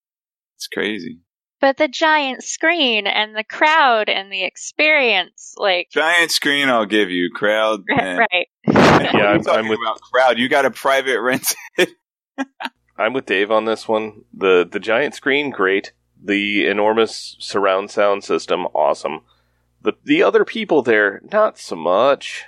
It's 0.56 0.66
crazy. 0.68 1.20
but 1.60 1.76
the 1.78 1.88
giant 1.88 2.42
screen 2.44 3.06
and 3.06 3.34
the 3.34 3.44
crowd 3.44 4.08
and 4.08 4.30
the 4.32 4.44
experience, 4.44 5.54
like 5.56 5.88
Giant 5.90 6.30
screen, 6.30 6.68
I'll 6.68 6.86
give 6.86 7.10
you. 7.10 7.30
Crowd, 7.34 7.80
right. 7.90 8.46
What 8.64 8.74
Yeah, 8.74 9.12
you 9.14 9.20
I'm- 9.20 9.42
talking 9.42 9.58
I'm 9.60 9.68
with- 9.68 9.78
about 9.84 10.00
crowd. 10.00 10.38
You 10.38 10.48
got 10.48 10.66
a 10.66 10.70
private 10.70 11.20
rent. 11.22 11.54
I'm 12.98 13.12
with 13.14 13.26
Dave 13.26 13.50
on 13.50 13.64
this 13.64 13.88
one. 13.88 14.22
The 14.34 14.68
the 14.70 14.80
giant 14.80 15.14
screen, 15.14 15.50
great. 15.50 15.92
The 16.22 16.66
enormous 16.66 17.36
surround 17.38 17.90
sound 17.90 18.24
system, 18.24 18.66
awesome. 18.74 19.20
The 19.80 19.94
the 20.04 20.22
other 20.22 20.44
people 20.44 20.82
there, 20.82 21.22
not 21.32 21.58
so 21.58 21.76
much. 21.76 22.44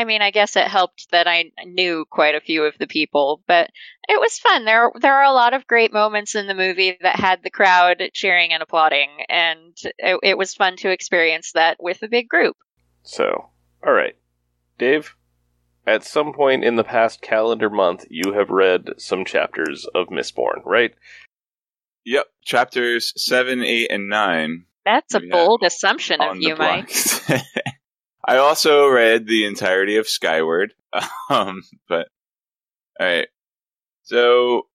I 0.00 0.04
mean, 0.04 0.22
I 0.22 0.30
guess 0.30 0.56
it 0.56 0.66
helped 0.66 1.10
that 1.10 1.28
I 1.28 1.52
knew 1.66 2.06
quite 2.08 2.34
a 2.34 2.40
few 2.40 2.64
of 2.64 2.72
the 2.78 2.86
people, 2.86 3.42
but 3.46 3.68
it 4.08 4.18
was 4.18 4.38
fun. 4.38 4.64
There, 4.64 4.90
there 4.98 5.16
are 5.16 5.30
a 5.30 5.34
lot 5.34 5.52
of 5.52 5.66
great 5.66 5.92
moments 5.92 6.34
in 6.34 6.46
the 6.46 6.54
movie 6.54 6.96
that 7.02 7.16
had 7.16 7.42
the 7.42 7.50
crowd 7.50 8.02
cheering 8.14 8.54
and 8.54 8.62
applauding, 8.62 9.10
and 9.28 9.76
it, 9.98 10.18
it 10.22 10.38
was 10.38 10.54
fun 10.54 10.76
to 10.76 10.90
experience 10.90 11.52
that 11.52 11.76
with 11.78 12.02
a 12.02 12.08
big 12.08 12.30
group. 12.30 12.56
So, 13.02 13.50
all 13.86 13.92
right, 13.92 14.16
Dave. 14.78 15.14
At 15.86 16.02
some 16.02 16.32
point 16.32 16.64
in 16.64 16.76
the 16.76 16.84
past 16.84 17.20
calendar 17.20 17.68
month, 17.68 18.06
you 18.08 18.32
have 18.32 18.48
read 18.48 18.88
some 18.96 19.26
chapters 19.26 19.86
of 19.94 20.06
Mistborn, 20.06 20.62
right? 20.64 20.94
Yep, 22.06 22.24
chapters 22.42 23.12
seven, 23.22 23.62
eight, 23.62 23.90
and 23.90 24.08
nine 24.08 24.64
That's 24.86 25.14
a 25.14 25.20
bold 25.20 25.62
assumption 25.62 26.22
of 26.22 26.36
you, 26.38 26.56
Mike. 26.56 26.90
I 28.24 28.36
also 28.36 28.86
read 28.88 29.26
the 29.26 29.46
entirety 29.46 29.96
of 29.96 30.08
Skyward, 30.08 30.74
um, 31.30 31.62
but 31.88 32.08
all 32.98 33.06
right. 33.06 33.28
So, 34.02 34.66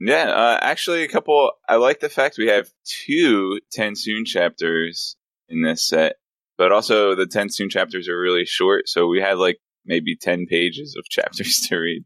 yeah, 0.00 0.24
uh, 0.24 0.58
actually, 0.60 1.02
a 1.02 1.08
couple. 1.08 1.52
I 1.68 1.76
like 1.76 2.00
the 2.00 2.08
fact 2.08 2.36
we 2.38 2.48
have 2.48 2.68
two 2.84 3.60
Tensoon 3.76 4.24
chapters 4.24 5.16
in 5.48 5.62
this 5.62 5.86
set, 5.86 6.16
but 6.56 6.72
also 6.72 7.14
the 7.14 7.26
Tensoon 7.26 7.70
chapters 7.70 8.08
are 8.08 8.18
really 8.18 8.46
short, 8.46 8.88
so 8.88 9.06
we 9.06 9.20
had 9.20 9.36
like 9.36 9.58
maybe 9.84 10.16
ten 10.16 10.46
pages 10.46 10.96
of 10.98 11.04
chapters 11.10 11.66
to 11.68 11.76
read 11.76 12.04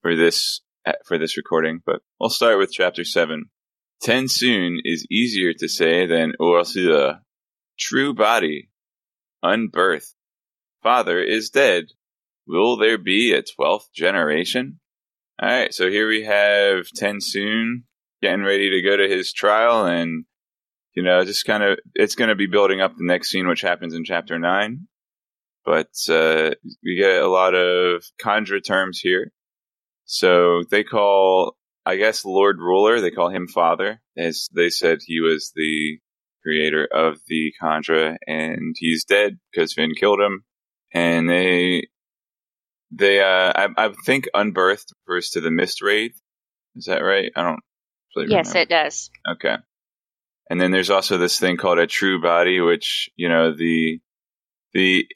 for 0.00 0.16
this 0.16 0.62
for 1.04 1.18
this 1.18 1.36
recording. 1.36 1.80
But 1.84 2.00
we'll 2.18 2.30
start 2.30 2.58
with 2.58 2.72
chapter 2.72 3.04
seven. 3.04 3.50
Tensoon 4.02 4.78
is 4.84 5.06
easier 5.10 5.52
to 5.54 5.68
say 5.68 6.06
than 6.06 6.32
Ursula. 6.42 7.20
True 7.78 8.14
body, 8.14 8.68
unbirth. 9.42 10.14
Father 10.82 11.22
is 11.22 11.50
dead. 11.50 11.86
Will 12.46 12.76
there 12.76 12.98
be 12.98 13.32
a 13.32 13.42
twelfth 13.42 13.92
generation? 13.94 14.80
All 15.40 15.48
right, 15.48 15.72
so 15.72 15.88
here 15.88 16.08
we 16.08 16.24
have 16.24 16.86
Tensoon 16.96 17.84
getting 18.20 18.44
ready 18.44 18.70
to 18.70 18.82
go 18.82 18.96
to 18.96 19.08
his 19.08 19.32
trial, 19.32 19.86
and 19.86 20.24
you 20.94 21.02
know, 21.02 21.24
just 21.24 21.46
kind 21.46 21.62
of 21.62 21.78
it's 21.94 22.14
going 22.14 22.28
to 22.28 22.34
be 22.34 22.46
building 22.46 22.80
up 22.80 22.92
the 22.96 23.06
next 23.06 23.30
scene, 23.30 23.48
which 23.48 23.60
happens 23.60 23.94
in 23.94 24.04
chapter 24.04 24.38
nine. 24.38 24.88
But 25.64 25.90
uh, 26.08 26.50
we 26.84 26.96
get 26.96 27.22
a 27.22 27.28
lot 27.28 27.54
of 27.54 28.04
Kandra 28.20 28.62
terms 28.64 28.98
here. 28.98 29.32
So 30.04 30.64
they 30.70 30.82
call, 30.82 31.56
I 31.86 31.96
guess, 31.96 32.24
Lord 32.24 32.58
Ruler. 32.58 33.00
They 33.00 33.12
call 33.12 33.30
him 33.30 33.46
Father, 33.46 34.02
as 34.16 34.48
they 34.52 34.68
said 34.68 34.98
he 35.06 35.20
was 35.20 35.52
the 35.54 35.98
creator 36.42 36.86
of 36.92 37.18
the 37.28 37.52
Kandra, 37.62 38.16
and 38.26 38.74
he's 38.78 39.04
dead 39.04 39.38
because 39.52 39.74
Vin 39.74 39.92
killed 39.98 40.20
him. 40.20 40.44
And 40.94 41.28
they, 41.28 41.88
they, 42.90 43.20
uh, 43.20 43.52
I, 43.54 43.68
I 43.76 43.92
think 44.04 44.28
Unbirthed 44.34 44.92
refers 45.06 45.30
to 45.30 45.40
the 45.40 45.50
Mist 45.50 45.80
Wraith. 45.82 46.20
Is 46.76 46.84
that 46.86 47.00
right? 47.00 47.30
I 47.36 47.42
don't. 47.42 47.60
Really 48.16 48.30
Yes, 48.30 48.48
remember. 48.48 48.60
it 48.60 48.68
does. 48.68 49.10
Okay. 49.32 49.56
And 50.50 50.60
then 50.60 50.70
there's 50.70 50.90
also 50.90 51.16
this 51.16 51.38
thing 51.38 51.56
called 51.56 51.78
a 51.78 51.86
true 51.86 52.20
body, 52.20 52.60
which, 52.60 53.08
you 53.16 53.28
know, 53.28 53.54
the, 53.56 54.00
the 54.74 55.06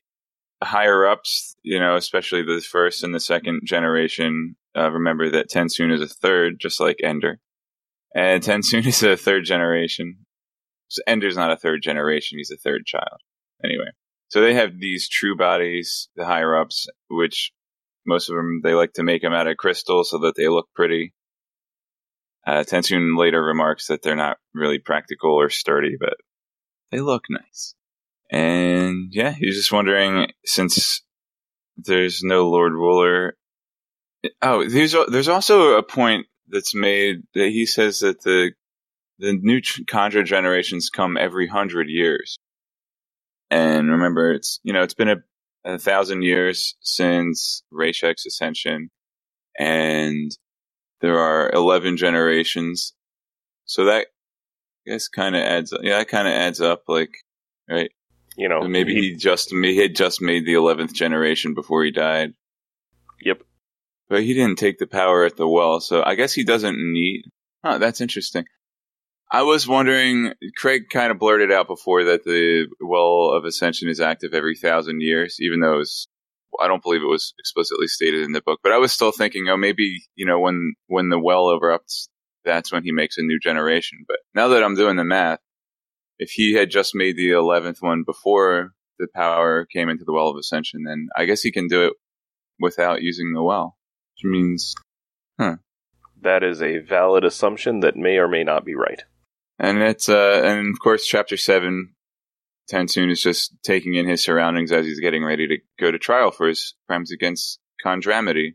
higher 0.63 1.07
ups, 1.07 1.57
you 1.63 1.79
know, 1.79 1.97
especially 1.97 2.43
the 2.43 2.61
first 2.63 3.05
and 3.05 3.15
the 3.15 3.21
second 3.21 3.61
generation, 3.65 4.57
uh, 4.77 4.91
remember 4.91 5.31
that 5.31 5.51
Tensoon 5.51 5.93
is 5.93 6.01
a 6.01 6.07
third, 6.07 6.55
just 6.59 6.81
like 6.81 6.97
Ender. 7.03 7.39
And 8.15 8.43
Tensoon 8.43 8.87
is 8.87 9.03
a 9.03 9.17
third 9.17 9.45
generation. 9.45 10.26
So 10.89 11.03
Ender's 11.07 11.37
not 11.37 11.53
a 11.53 11.57
third 11.57 11.83
generation, 11.83 12.39
he's 12.39 12.51
a 12.51 12.57
third 12.57 12.87
child. 12.87 13.21
Anyway. 13.65 13.91
So 14.29 14.41
they 14.41 14.55
have 14.55 14.79
these 14.79 15.09
true 15.09 15.37
bodies, 15.37 16.09
the 16.17 16.25
higher 16.25 16.57
ups, 16.57 16.89
which 17.09 17.53
most 18.07 18.29
of 18.29 18.37
them, 18.37 18.61
they 18.63 18.75
like 18.75 18.95
to 18.95 19.03
make 19.03 19.23
them 19.23 19.33
out 19.33 19.47
of 19.47 19.57
crystal 19.57 20.05
so 20.05 20.19
that 20.19 20.35
they 20.37 20.49
look 20.49 20.69
pretty. 20.75 21.13
Uh, 22.47 22.63
Tensoon 22.63 23.19
later 23.19 23.43
remarks 23.43 23.89
that 23.89 24.03
they're 24.03 24.17
not 24.17 24.39
really 24.55 24.79
practical 24.79 25.33
or 25.33 25.51
sturdy, 25.51 25.97
but 25.99 26.15
they 26.93 27.01
look 27.01 27.25
nice. 27.29 27.75
And 28.31 29.13
yeah, 29.13 29.33
he's 29.33 29.57
just 29.57 29.73
wondering 29.73 30.29
since 30.45 31.03
there's 31.77 32.23
no 32.23 32.49
Lord 32.49 32.73
Ruler. 32.73 33.37
Oh, 34.43 34.69
there's 34.69 34.95
there's 35.09 35.29
also 35.29 35.75
a 35.77 35.83
point 35.83 36.27
that's 36.49 36.75
made 36.75 37.23
that 37.35 37.49
he 37.49 37.67
says 37.67 38.01
that 38.01 38.23
the 38.23 38.53
the 39.19 39.33
new 39.33 39.61
ch- 39.61 39.83
generations 39.87 40.91
come 40.91 41.17
every 41.17 41.47
hundred 41.47 41.89
years. 41.89 42.39
And 43.51 43.91
remember, 43.91 44.33
it's 44.33 44.61
you 44.63 44.73
know 44.73 44.83
it's 44.83 44.95
been 44.95 45.09
a 45.09 45.17
a 45.65 45.79
thousand 45.79 46.23
years 46.23 46.77
since 46.81 47.63
Rashek's 47.73 48.27
ascension, 48.27 48.91
and 49.59 50.31
there 51.01 51.19
are 51.19 51.51
eleven 51.53 51.97
generations. 51.97 52.95
So 53.65 53.87
that 53.87 54.07
I 54.87 54.91
guess 54.91 55.09
kind 55.09 55.35
of 55.35 55.43
adds. 55.43 55.73
up. 55.73 55.81
Yeah, 55.83 55.99
that 55.99 56.09
kind 56.09 56.29
of 56.29 56.35
adds 56.35 56.61
up. 56.61 56.85
Like, 56.89 57.11
right? 57.69 57.91
You 58.37 58.49
know, 58.49 58.63
maybe 58.63 58.95
he, 58.95 59.11
he 59.11 59.17
just 59.17 59.51
he 59.51 59.79
had 59.79 59.97
just 59.97 60.21
made 60.21 60.45
the 60.47 60.55
eleventh 60.55 60.93
generation 60.93 61.55
before 61.55 61.85
he 61.85 61.91
died. 61.91 62.35
Yep. 63.23 63.43
But 64.09 64.23
he 64.23 64.35
didn't 64.35 64.59
take 64.59 64.79
the 64.79 64.87
power 64.87 65.25
at 65.25 65.37
the 65.37 65.49
well, 65.49 65.81
so 65.81 66.03
I 66.05 66.15
guess 66.15 66.33
he 66.33 66.45
doesn't 66.45 66.77
need. 66.79 67.25
Huh, 67.65 67.79
that's 67.79 68.01
interesting. 68.01 68.45
I 69.31 69.43
was 69.43 69.67
wondering, 69.67 70.35
Craig 70.57 70.85
kind 70.91 71.11
of 71.11 71.19
blurted 71.19 71.51
out 71.51 71.67
before 71.67 72.05
that 72.05 72.25
the 72.25 72.69
Well 72.81 73.33
of 73.33 73.45
Ascension 73.45 73.89
is 73.89 74.01
active 74.01 74.35
every 74.35 74.57
thousand 74.57 75.01
years, 75.01 75.39
even 75.41 75.61
though 75.61 75.79
was, 75.79 76.07
I 76.61 76.69
don't 76.69 76.83
believe 76.83 77.03
it 77.03 77.07
was 77.07 77.35
explicitly 77.39 77.89
stated 77.89 78.23
in 78.23 78.33
the 78.33 78.41
book. 78.41 78.61
But 78.63 78.73
I 78.73 78.79
was 78.79 78.93
still 78.93 79.11
thinking, 79.11 79.49
oh, 79.49 79.57
maybe 79.57 80.05
you 80.15 80.27
know 80.27 80.39
when 80.39 80.75
when 80.87 81.09
the 81.09 81.19
well 81.19 81.47
erupts, 81.47 82.09
that's 82.45 82.73
when 82.73 82.85
he 82.85 82.93
makes 82.93 83.19
a 83.19 83.23
new 83.23 83.41
generation. 83.41 84.05
But 84.07 84.19
now 84.35 84.49
that 84.49 84.63
I'm 84.63 84.77
doing 84.77 84.97
the 84.97 85.05
math, 85.05 85.41
if 86.19 86.31
he 86.31 86.55
had 86.55 86.71
just 86.71 86.95
made 86.95 87.17
the 87.17 87.33
eleventh 87.33 87.79
one 87.81 88.05
before 88.07 88.75
the 88.99 89.09
power 89.13 89.67
came 89.67 89.89
into 89.89 90.05
the 90.05 90.13
Well 90.13 90.29
of 90.29 90.37
Ascension, 90.37 90.85
then 90.85 91.09
I 91.17 91.25
guess 91.25 91.43
he 91.43 91.51
can 91.51 91.67
do 91.67 91.87
it 91.87 91.95
without 92.61 93.03
using 93.03 93.33
the 93.33 93.43
well, 93.43 93.77
which 94.15 94.31
means, 94.31 94.75
huh? 95.39 95.57
That 96.23 96.45
is 96.45 96.63
a 96.63 96.79
valid 96.79 97.25
assumption 97.25 97.81
that 97.81 97.97
may 97.97 98.17
or 98.19 98.29
may 98.29 98.45
not 98.45 98.65
be 98.65 98.75
right. 98.75 99.03
And 99.59 99.83
it's 99.83 100.09
uh, 100.09 100.43
and 100.45 100.75
of 100.75 100.81
course, 100.81 101.07
chapter 101.07 101.37
seven, 101.37 101.95
TenSoon 102.71 103.11
is 103.11 103.23
just 103.23 103.55
taking 103.63 103.95
in 103.95 104.07
his 104.09 104.23
surroundings 104.23 104.73
as 104.73 104.85
he's 104.85 105.01
getting 105.01 105.25
ready 105.25 105.49
to 105.49 105.59
go 105.79 105.91
to 105.91 105.99
trial 105.99 106.31
for 106.31 106.49
his 106.49 106.75
crimes 106.87 107.11
against 107.11 107.59
Kandramity. 107.85 108.55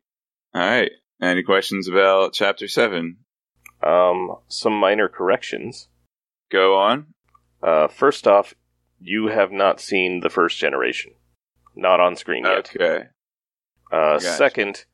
All 0.54 0.62
right. 0.62 0.92
Any 1.22 1.44
questions 1.44 1.88
about 1.88 2.34
chapter 2.34 2.68
seven? 2.68 3.18
Um, 3.84 4.36
some 4.48 4.74
minor 4.74 5.08
corrections. 5.08 5.88
Go 6.52 6.78
on. 6.78 7.14
Uh, 7.64 7.88
first 7.88 8.28
off, 8.28 8.54
you 9.00 9.28
have 9.28 9.52
not 9.52 9.80
seen 9.80 10.20
the 10.20 10.30
first 10.30 10.58
generation, 10.58 11.14
not 11.76 12.00
on 12.00 12.16
screen 12.16 12.46
yet. 12.46 12.72
Okay. 12.76 13.06
Uh, 13.92 14.14
Gotcha. 14.14 14.26
Second 14.26 14.86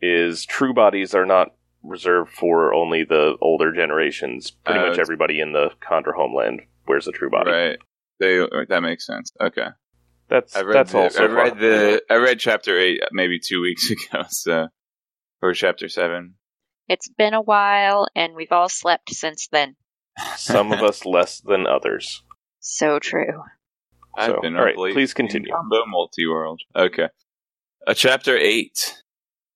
is 0.00 0.44
true 0.44 0.74
bodies 0.74 1.14
are 1.14 1.26
not 1.26 1.55
reserved 1.86 2.32
for 2.32 2.74
only 2.74 3.04
the 3.04 3.36
older 3.40 3.72
generations. 3.72 4.50
Pretty 4.64 4.80
Oh, 4.80 4.88
much 4.88 4.98
everybody 4.98 5.40
in 5.40 5.52
the 5.52 5.70
Kandra 5.82 6.14
homeland 6.14 6.62
wears 6.86 7.06
a 7.08 7.12
true 7.12 7.30
body. 7.30 7.50
Right. 7.50 7.78
They 8.20 8.38
that 8.68 8.80
makes 8.82 9.06
sense. 9.06 9.30
Okay. 9.40 9.66
That's 10.28 10.56
I 10.56 10.62
read 10.62 10.74
that's 10.74 10.92
the, 10.92 10.98
also 10.98 11.22
I 11.24 11.26
read 11.26 11.58
the 11.58 12.02
I 12.10 12.16
read 12.16 12.38
chapter 12.40 12.78
eight 12.78 13.00
maybe 13.12 13.38
two 13.38 13.60
weeks 13.62 13.90
ago. 13.90 14.24
So 14.28 14.68
or 15.42 15.52
chapter 15.52 15.88
seven. 15.88 16.34
It's 16.88 17.08
been 17.08 17.34
a 17.34 17.42
while, 17.42 18.06
and 18.14 18.34
we've 18.36 18.52
all 18.52 18.68
slept 18.68 19.12
since 19.12 19.48
then. 19.50 19.74
some 20.36 20.72
of 20.72 20.82
us 20.82 21.04
less 21.04 21.40
than 21.40 21.66
others. 21.66 22.22
So 22.60 22.98
true. 23.00 23.42
I've 24.16 24.30
So, 24.36 24.40
been 24.40 24.54
all 24.54 24.60
up 24.60 24.66
right, 24.66 24.78
late 24.78 24.94
please 24.94 25.12
continue. 25.12 25.52
Combo 25.52 25.84
multi 25.86 26.26
world. 26.26 26.62
Okay. 26.74 27.08
Uh, 27.86 27.94
chapter 27.94 28.36
eight. 28.36 29.02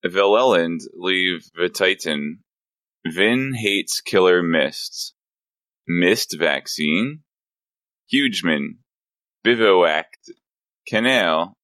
Velelend 0.09 0.80
leave 0.95 1.50
Vetitan. 1.59 2.38
Vin 3.07 3.54
hates 3.54 4.00
killer 4.00 4.42
mists. 4.42 5.14
Mist 5.87 6.37
vaccine. 6.38 7.21
Hugeman. 8.09 8.78
Bivouacked. 9.45 10.30
Canal. 10.88 11.57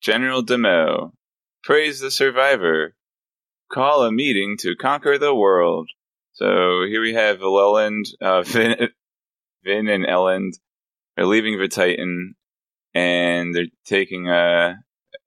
General 0.00 0.42
Demoux. 0.42 1.12
Praise 1.62 2.00
the 2.00 2.10
survivor. 2.10 2.94
Call 3.72 4.04
a 4.04 4.12
meeting 4.12 4.56
to 4.58 4.76
conquer 4.76 5.18
the 5.18 5.34
world. 5.34 5.88
So 6.32 6.84
here 6.88 7.00
we 7.00 7.14
have 7.14 7.38
Velelend, 7.38 8.06
uh, 8.20 8.42
Vin, 8.46 8.88
Vin 9.64 9.88
and 9.88 10.04
Elend 10.04 10.52
are 11.16 11.26
leaving 11.26 11.58
Vetitan 11.58 12.34
and 12.94 13.54
they're 13.54 13.66
taking 13.84 14.28
uh, 14.28 14.74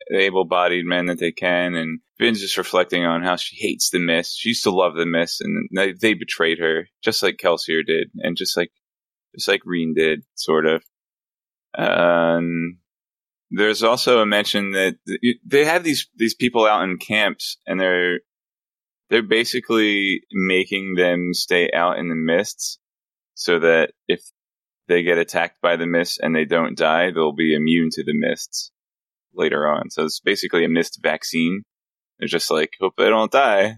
the 0.08 0.18
able-bodied 0.18 0.86
men 0.86 1.08
that 1.08 1.20
they 1.20 1.32
can. 1.32 1.76
And 1.76 2.00
Vin's 2.20 2.42
just 2.42 2.58
reflecting 2.58 3.06
on 3.06 3.24
how 3.24 3.36
she 3.36 3.56
hates 3.56 3.90
the 3.90 4.00
mist. 4.00 4.38
She 4.40 4.50
used 4.50 4.64
to 4.64 4.72
love 4.72 4.96
the 4.96 5.06
mist, 5.06 5.42
and 5.42 5.70
they, 5.76 5.94
they 5.94 6.14
betrayed 6.14 6.60
her, 6.60 6.88
just 7.04 7.24
like 7.24 7.38
Kelsier 7.38 7.86
did, 7.86 8.12
and 8.16 8.38
just 8.38 8.56
like 8.56 8.72
just 9.34 9.48
like 9.48 9.62
Reen 9.66 9.94
did, 9.94 10.24
sort 10.36 10.66
of. 10.66 10.84
Um, 11.78 12.78
there's 13.52 13.84
also 13.84 14.20
a 14.20 14.26
mention 14.26 14.72
that 14.72 14.96
th- 15.06 15.38
they 15.46 15.66
have 15.66 15.84
these 15.84 16.08
these 16.16 16.36
people 16.36 16.66
out 16.66 16.84
in 16.84 16.98
camps, 16.98 17.58
and 17.68 17.80
they're 17.80 18.22
they're 19.10 19.24
basically 19.24 20.22
making 20.32 20.96
them 20.96 21.34
stay 21.34 21.70
out 21.74 22.00
in 22.00 22.08
the 22.08 22.16
mists, 22.16 22.80
so 23.34 23.60
that 23.60 23.92
if 24.08 24.22
they 24.88 25.04
get 25.04 25.18
attacked 25.18 25.62
by 25.62 25.76
the 25.76 25.88
mist 25.88 26.20
and 26.22 26.36
they 26.36 26.46
don't 26.46 26.78
die, 26.78 27.12
they'll 27.12 27.34
be 27.34 27.56
immune 27.56 27.90
to 27.92 28.04
the 28.04 28.14
mists 28.14 28.72
later 29.36 29.68
on. 29.68 29.90
So 29.90 30.04
it's 30.06 30.20
basically 30.20 30.66
a 30.66 30.70
mist 30.70 31.00
vaccine. 31.02 31.64
They're 32.20 32.28
just 32.28 32.52
like, 32.52 32.72
hope 32.80 32.94
they 32.98 33.10
don't 33.10 33.32
die. 33.32 33.76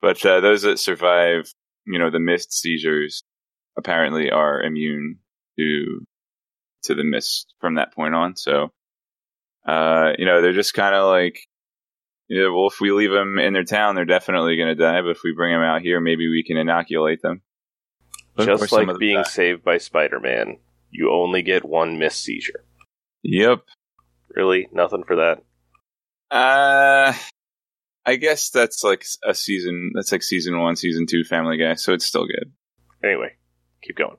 But 0.00 0.24
uh, 0.24 0.40
those 0.40 0.62
that 0.62 0.78
survive, 0.78 1.52
you 1.86 1.98
know, 1.98 2.10
the 2.10 2.20
mist 2.20 2.52
seizures 2.52 3.22
apparently 3.76 4.30
are 4.30 4.62
immune 4.62 5.18
to 5.58 6.04
to 6.84 6.94
the 6.94 7.04
mist 7.04 7.54
from 7.60 7.74
that 7.74 7.92
point 7.92 8.14
on. 8.14 8.36
So, 8.36 8.72
uh, 9.66 10.12
you 10.18 10.26
know, 10.26 10.40
they're 10.40 10.52
just 10.52 10.74
kind 10.74 10.94
of 10.94 11.08
like, 11.08 11.38
you 12.28 12.42
know, 12.42 12.54
well, 12.54 12.68
if 12.68 12.80
we 12.80 12.92
leave 12.92 13.10
them 13.10 13.38
in 13.38 13.52
their 13.52 13.64
town, 13.64 13.94
they're 13.94 14.04
definitely 14.04 14.56
going 14.56 14.68
to 14.68 14.74
die. 14.74 15.00
But 15.02 15.10
if 15.10 15.20
we 15.24 15.32
bring 15.32 15.52
them 15.52 15.62
out 15.62 15.82
here, 15.82 16.00
maybe 16.00 16.28
we 16.28 16.44
can 16.44 16.56
inoculate 16.56 17.22
them. 17.22 17.42
Just 18.38 18.70
like 18.70 18.98
being 18.98 19.16
die. 19.16 19.22
saved 19.22 19.64
by 19.64 19.78
Spider-Man, 19.78 20.58
you 20.90 21.10
only 21.10 21.42
get 21.42 21.64
one 21.64 21.98
mist 21.98 22.22
seizure. 22.22 22.64
Yep. 23.22 23.62
Really, 24.36 24.68
nothing 24.70 25.02
for 25.04 25.16
that. 25.16 25.42
Uh, 26.30 27.14
I 28.04 28.16
guess 28.16 28.50
that's 28.50 28.84
like 28.84 29.04
a 29.24 29.34
season. 29.34 29.92
That's 29.94 30.12
like 30.12 30.22
season 30.22 30.60
one, 30.60 30.76
season 30.76 31.06
two, 31.06 31.24
Family 31.24 31.56
Guy. 31.56 31.74
So 31.74 31.94
it's 31.94 32.06
still 32.06 32.26
good. 32.26 32.52
Anyway, 33.02 33.32
keep 33.82 33.96
going. 33.96 34.16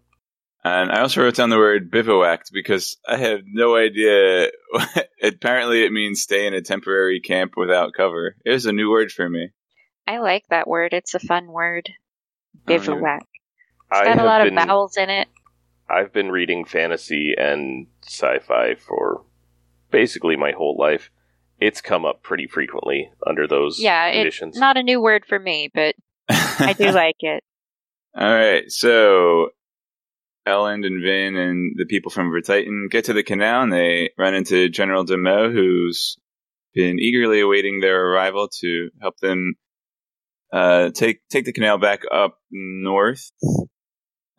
And 0.64 0.92
I 0.92 1.02
also 1.02 1.22
wrote 1.22 1.36
down 1.36 1.50
the 1.50 1.58
word 1.58 1.92
bivouacked 1.92 2.50
because 2.52 2.98
I 3.08 3.18
have 3.18 3.42
no 3.46 3.78
idea. 3.78 4.50
Apparently, 5.24 5.86
it 5.86 5.94
means 5.94 6.22
stay 6.22 6.48
in 6.48 6.54
a 6.54 6.62
temporary 6.62 7.22
camp 7.22 7.54
without 7.56 7.94
cover. 7.94 8.36
It 8.44 8.54
is 8.54 8.66
a 8.66 8.74
new 8.74 8.90
word 8.90 9.12
for 9.12 9.30
me. 9.30 9.52
I 10.08 10.18
like 10.18 10.44
that 10.50 10.68
word. 10.68 10.94
It's 10.94 11.14
a 11.14 11.20
fun 11.20 11.48
word. 11.48 11.90
Oh, 11.90 12.60
Bivouac. 12.66 13.22
It's 13.92 14.02
I 14.02 14.04
got 14.04 14.20
a 14.20 14.26
lot 14.26 14.44
been, 14.44 14.58
of 14.58 14.66
vowels 14.66 14.98
in 14.98 15.10
it. 15.10 15.28
I've 15.90 16.12
been 16.12 16.32
reading 16.32 16.66
fantasy 16.66 17.36
and 17.38 17.88
sci-fi 18.06 18.76
for 18.76 19.24
basically 19.91 20.36
my 20.36 20.52
whole 20.52 20.76
life. 20.80 21.10
It's 21.60 21.82
come 21.82 22.06
up 22.06 22.21
pretty 22.21 22.45
frequently 22.47 23.10
under 23.26 23.47
those 23.47 23.80
Yeah, 23.80 24.12
conditions. 24.12 24.56
it's 24.56 24.60
not 24.60 24.78
a 24.78 24.84
new 24.84 25.02
word 25.02 25.26
for 25.28 25.39
me, 25.39 25.71
but 25.73 25.95
I 26.30 26.73
do 26.78 26.91
like 26.91 27.15
it. 27.21 27.43
All 28.15 28.34
right, 28.34 28.63
so 28.71 29.50
Elend 30.47 30.86
and 30.86 31.02
Vin 31.04 31.36
and 31.36 31.73
the 31.78 31.86
people 31.86 32.12
from 32.12 32.32
Vetitan 32.32 32.89
get 32.89 33.06
to 33.06 33.13
the 33.13 33.23
canal 33.23 33.63
and 33.63 33.73
they 33.73 34.12
run 34.17 34.34
into 34.36 34.69
General 34.69 35.04
Demoux, 35.04 35.52
who's 35.52 36.17
been 36.73 37.00
eagerly 37.00 37.41
awaiting 37.41 37.80
their 37.80 38.06
arrival 38.12 38.50
to 38.62 38.89
help 39.02 39.17
them 39.17 39.56
uh, 40.54 40.91
take 40.91 41.28
take 41.30 41.45
the 41.45 41.52
canal 41.54 41.78
back 41.80 42.02
up 42.12 42.38
north. 42.52 43.32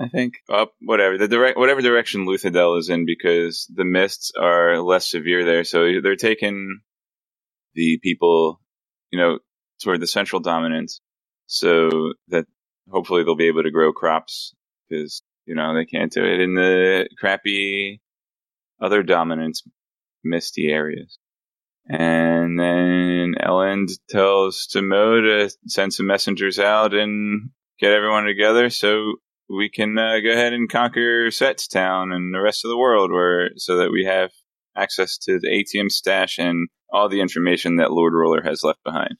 I 0.01 0.09
think 0.09 0.35
up 0.49 0.75
whatever 0.81 1.19
the 1.19 1.27
direct 1.27 1.59
whatever 1.59 1.83
direction 1.83 2.27
Luthadel 2.27 2.79
is 2.79 2.89
in 2.89 3.05
because 3.05 3.67
the 3.75 3.85
mists 3.85 4.31
are 4.41 4.81
less 4.81 5.11
severe 5.11 5.45
there, 5.45 5.65
so 5.65 6.01
they're 6.01 6.17
taking 6.17 6.81
the 7.75 7.99
people, 8.03 8.61
you 9.11 9.19
know, 9.19 9.39
toward 9.83 10.01
the 10.01 10.07
central 10.07 10.41
dominance, 10.41 11.01
so 11.47 12.13
that 12.29 12.47
hopefully 12.89 13.25
they'll 13.25 13.35
be 13.35 13.49
able 13.49 13.65
to 13.65 13.73
grow 13.73 13.93
crops 13.93 14.55
because 14.89 15.23
you 15.47 15.57
know 15.57 15.75
they 15.75 15.85
can't 15.85 16.13
do 16.13 16.25
it 16.25 16.41
in 16.41 16.55
the 16.55 17.09
crappy 17.19 18.01
other 18.81 19.03
dominant 19.03 19.59
misty 20.23 20.69
areas. 20.69 21.19
And 21.89 22.59
then 22.59 23.35
Elend 23.41 23.89
tells 24.11 24.69
Demoux 24.73 25.23
to 25.23 25.57
send 25.67 25.93
some 25.95 26.07
messengers 26.07 26.59
out 26.59 26.95
and 26.95 27.51
get 27.81 27.93
everyone 27.93 28.25
together 28.25 28.69
so 28.69 29.15
we 29.49 29.69
can 29.69 29.97
uh, 29.99 30.21
go 30.21 30.31
ahead 30.31 30.53
and 30.53 30.69
conquer 30.69 31.29
Setstown 31.29 32.15
and 32.15 32.35
the 32.35 32.41
rest 32.41 32.65
of 32.65 32.69
the 32.69 32.79
world, 32.79 33.11
where 33.11 33.51
so 33.57 33.77
that 33.77 33.91
we 33.91 34.05
have 34.05 34.31
access 34.77 35.19
to 35.19 35.39
the 35.39 35.49
ATM 35.49 35.91
stash 35.91 36.39
and 36.39 36.69
all 36.93 37.09
the 37.09 37.21
information 37.21 37.77
that 37.77 37.93
Lord 37.93 38.13
Ruler 38.13 38.43
has 38.43 38.63
left 38.63 38.83
behind. 38.85 39.17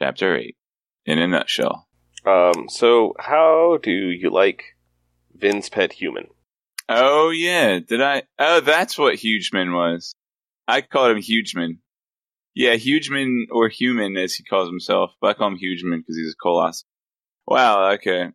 Chapter 0.00 0.36
eight, 0.36 0.56
in 1.04 1.18
a 1.18 1.26
nutshell. 1.26 1.86
Um, 2.26 2.68
so, 2.68 3.14
how 3.18 3.78
do 3.82 3.90
you 3.90 4.30
like 4.30 4.64
Vin's 5.34 5.68
pet 5.68 5.92
human? 5.92 6.28
Oh 6.88 7.30
yeah, 7.30 7.78
did 7.78 8.02
I? 8.02 8.24
Oh, 8.38 8.60
that's 8.60 8.98
what 8.98 9.14
Hugeman 9.14 9.72
was. 9.72 10.14
I 10.66 10.80
called 10.80 11.12
him 11.12 11.22
Hugeman. 11.22 11.80
Yeah, 12.54 12.74
Hugeman 12.74 13.46
or 13.50 13.68
Human 13.68 14.16
as 14.16 14.34
he 14.34 14.44
calls 14.44 14.68
himself, 14.68 15.12
but 15.20 15.28
I 15.28 15.34
call 15.34 15.48
him 15.48 15.56
Hugeman 15.56 16.00
because 16.00 16.16
he's 16.16 16.34
a 16.34 16.44
Koloss. 16.44 16.84
Wow, 17.46 17.92
okay. 17.92 18.30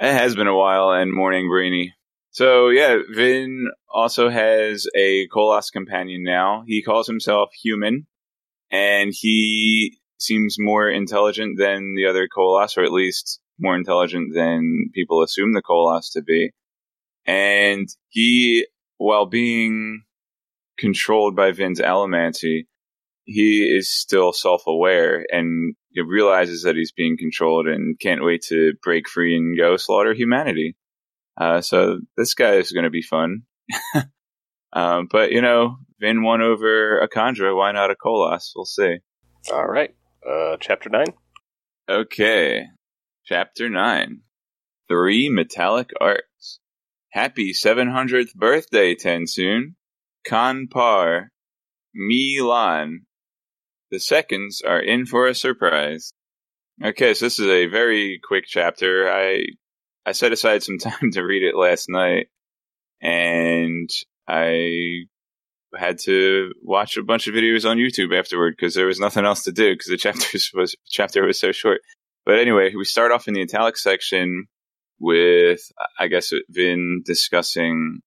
It 0.00 0.14
has 0.14 0.34
been 0.34 0.46
a 0.46 0.56
while 0.56 0.92
and 0.92 1.12
morning 1.12 1.48
brainy. 1.48 1.92
So 2.30 2.70
yeah, 2.70 2.96
Vin 3.12 3.66
also 3.92 4.30
has 4.30 4.86
a 4.96 5.28
Koloss 5.28 5.70
companion 5.70 6.22
now. 6.22 6.64
He 6.66 6.82
calls 6.82 7.06
himself 7.06 7.50
Human, 7.62 8.06
and 8.70 9.12
he 9.14 9.98
seems 10.18 10.56
more 10.58 10.88
intelligent 10.88 11.58
than 11.58 11.94
the 11.96 12.06
other 12.06 12.28
Koloss, 12.34 12.78
or 12.78 12.82
at 12.82 12.92
least 12.92 13.40
more 13.58 13.76
intelligent 13.76 14.32
than 14.34 14.88
people 14.94 15.22
assume 15.22 15.52
the 15.52 15.62
Koloss 15.62 16.12
to 16.14 16.22
be. 16.22 16.50
And 17.26 17.86
he, 18.08 18.66
while 18.96 19.26
being 19.26 20.04
controlled 20.78 21.36
by 21.36 21.52
Vin's 21.52 21.80
allomancy, 21.80 22.68
he 23.24 23.64
is 23.64 23.90
still 23.90 24.32
self-aware 24.32 25.26
and 25.30 25.74
realizes 25.96 26.62
that 26.62 26.76
he's 26.76 26.92
being 26.92 27.16
controlled 27.18 27.66
and 27.66 27.98
can't 27.98 28.24
wait 28.24 28.42
to 28.48 28.74
break 28.82 29.08
free 29.08 29.36
and 29.36 29.56
go 29.56 29.76
slaughter 29.76 30.14
humanity. 30.14 30.76
Uh, 31.36 31.60
so 31.60 32.00
this 32.16 32.34
guy 32.34 32.54
is 32.54 32.72
going 32.72 32.84
to 32.84 32.90
be 32.90 33.02
fun. 33.02 33.42
um, 34.72 35.08
but 35.10 35.32
you 35.32 35.42
know, 35.42 35.76
Vin 36.00 36.22
won 36.22 36.42
over 36.42 37.00
a 37.00 37.08
Kandra. 37.08 37.56
Why 37.56 37.72
not 37.72 37.90
a 37.90 37.96
Koloss? 37.96 38.50
We'll 38.54 38.64
see. 38.64 38.98
All 39.52 39.66
right. 39.66 39.94
Uh, 40.28 40.56
chapter 40.60 40.90
nine. 40.90 41.12
Okay. 41.88 42.64
Chapter 43.26 43.68
nine. 43.68 44.20
Three 44.88 45.28
metallic 45.28 45.90
arts. 46.00 46.60
Happy 47.10 47.52
700th 47.52 48.34
birthday, 48.34 48.94
TenSoon. 48.94 49.74
Kan 50.24 50.68
Par. 50.68 51.30
MeLaan. 51.96 53.00
The 53.90 54.00
seconds 54.00 54.62
are 54.62 54.80
in 54.80 55.06
for 55.06 55.26
a 55.26 55.34
surprise. 55.34 56.12
Okay, 56.82 57.14
so 57.14 57.26
this 57.26 57.38
is 57.38 57.48
a 57.48 57.66
very 57.66 58.20
quick 58.22 58.44
chapter. 58.46 59.10
I 59.10 59.46
I 60.06 60.12
set 60.12 60.32
aside 60.32 60.62
some 60.62 60.78
time 60.78 61.10
to 61.12 61.22
read 61.22 61.42
it 61.42 61.56
last 61.56 61.88
night, 61.88 62.28
and 63.02 63.90
I 64.28 65.06
had 65.76 65.98
to 66.00 66.52
watch 66.62 66.96
a 66.96 67.02
bunch 67.02 67.26
of 67.26 67.34
videos 67.34 67.68
on 67.68 67.78
YouTube 67.78 68.16
afterward 68.16 68.54
because 68.56 68.74
there 68.74 68.86
was 68.86 68.98
nothing 68.98 69.24
else 69.24 69.44
to 69.44 69.52
do 69.52 69.74
because 69.74 69.88
the 69.88 69.96
chapter 69.98 70.38
was 70.54 70.76
chapter 70.88 71.24
was 71.24 71.38
so 71.40 71.52
short. 71.52 71.80
But 72.24 72.38
anyway, 72.38 72.74
we 72.74 72.84
start 72.84 73.12
off 73.12 73.28
in 73.28 73.34
the 73.34 73.42
italic 73.42 73.76
section 73.76 74.46
with 74.98 75.60
I 75.98 76.08
guess 76.08 76.32
Vin 76.48 77.02
discussing 77.04 78.00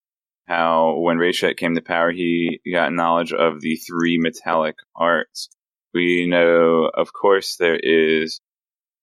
how 0.48 0.98
when 1.00 1.18
Rashek 1.18 1.58
came 1.58 1.76
to 1.76 1.82
power, 1.82 2.12
he 2.12 2.60
got 2.72 2.94
knowledge 2.94 3.34
of 3.34 3.62
the 3.62 3.76
three 3.76 4.18
metallic 4.18 4.76
arts. 4.96 5.50
We 5.94 6.28
know, 6.28 6.90
of 6.94 7.14
course, 7.14 7.58
there 7.58 7.80
is 7.82 8.42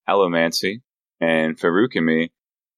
allomancy 0.09 0.83
and 1.20 1.59
feruchemy, 1.59 2.31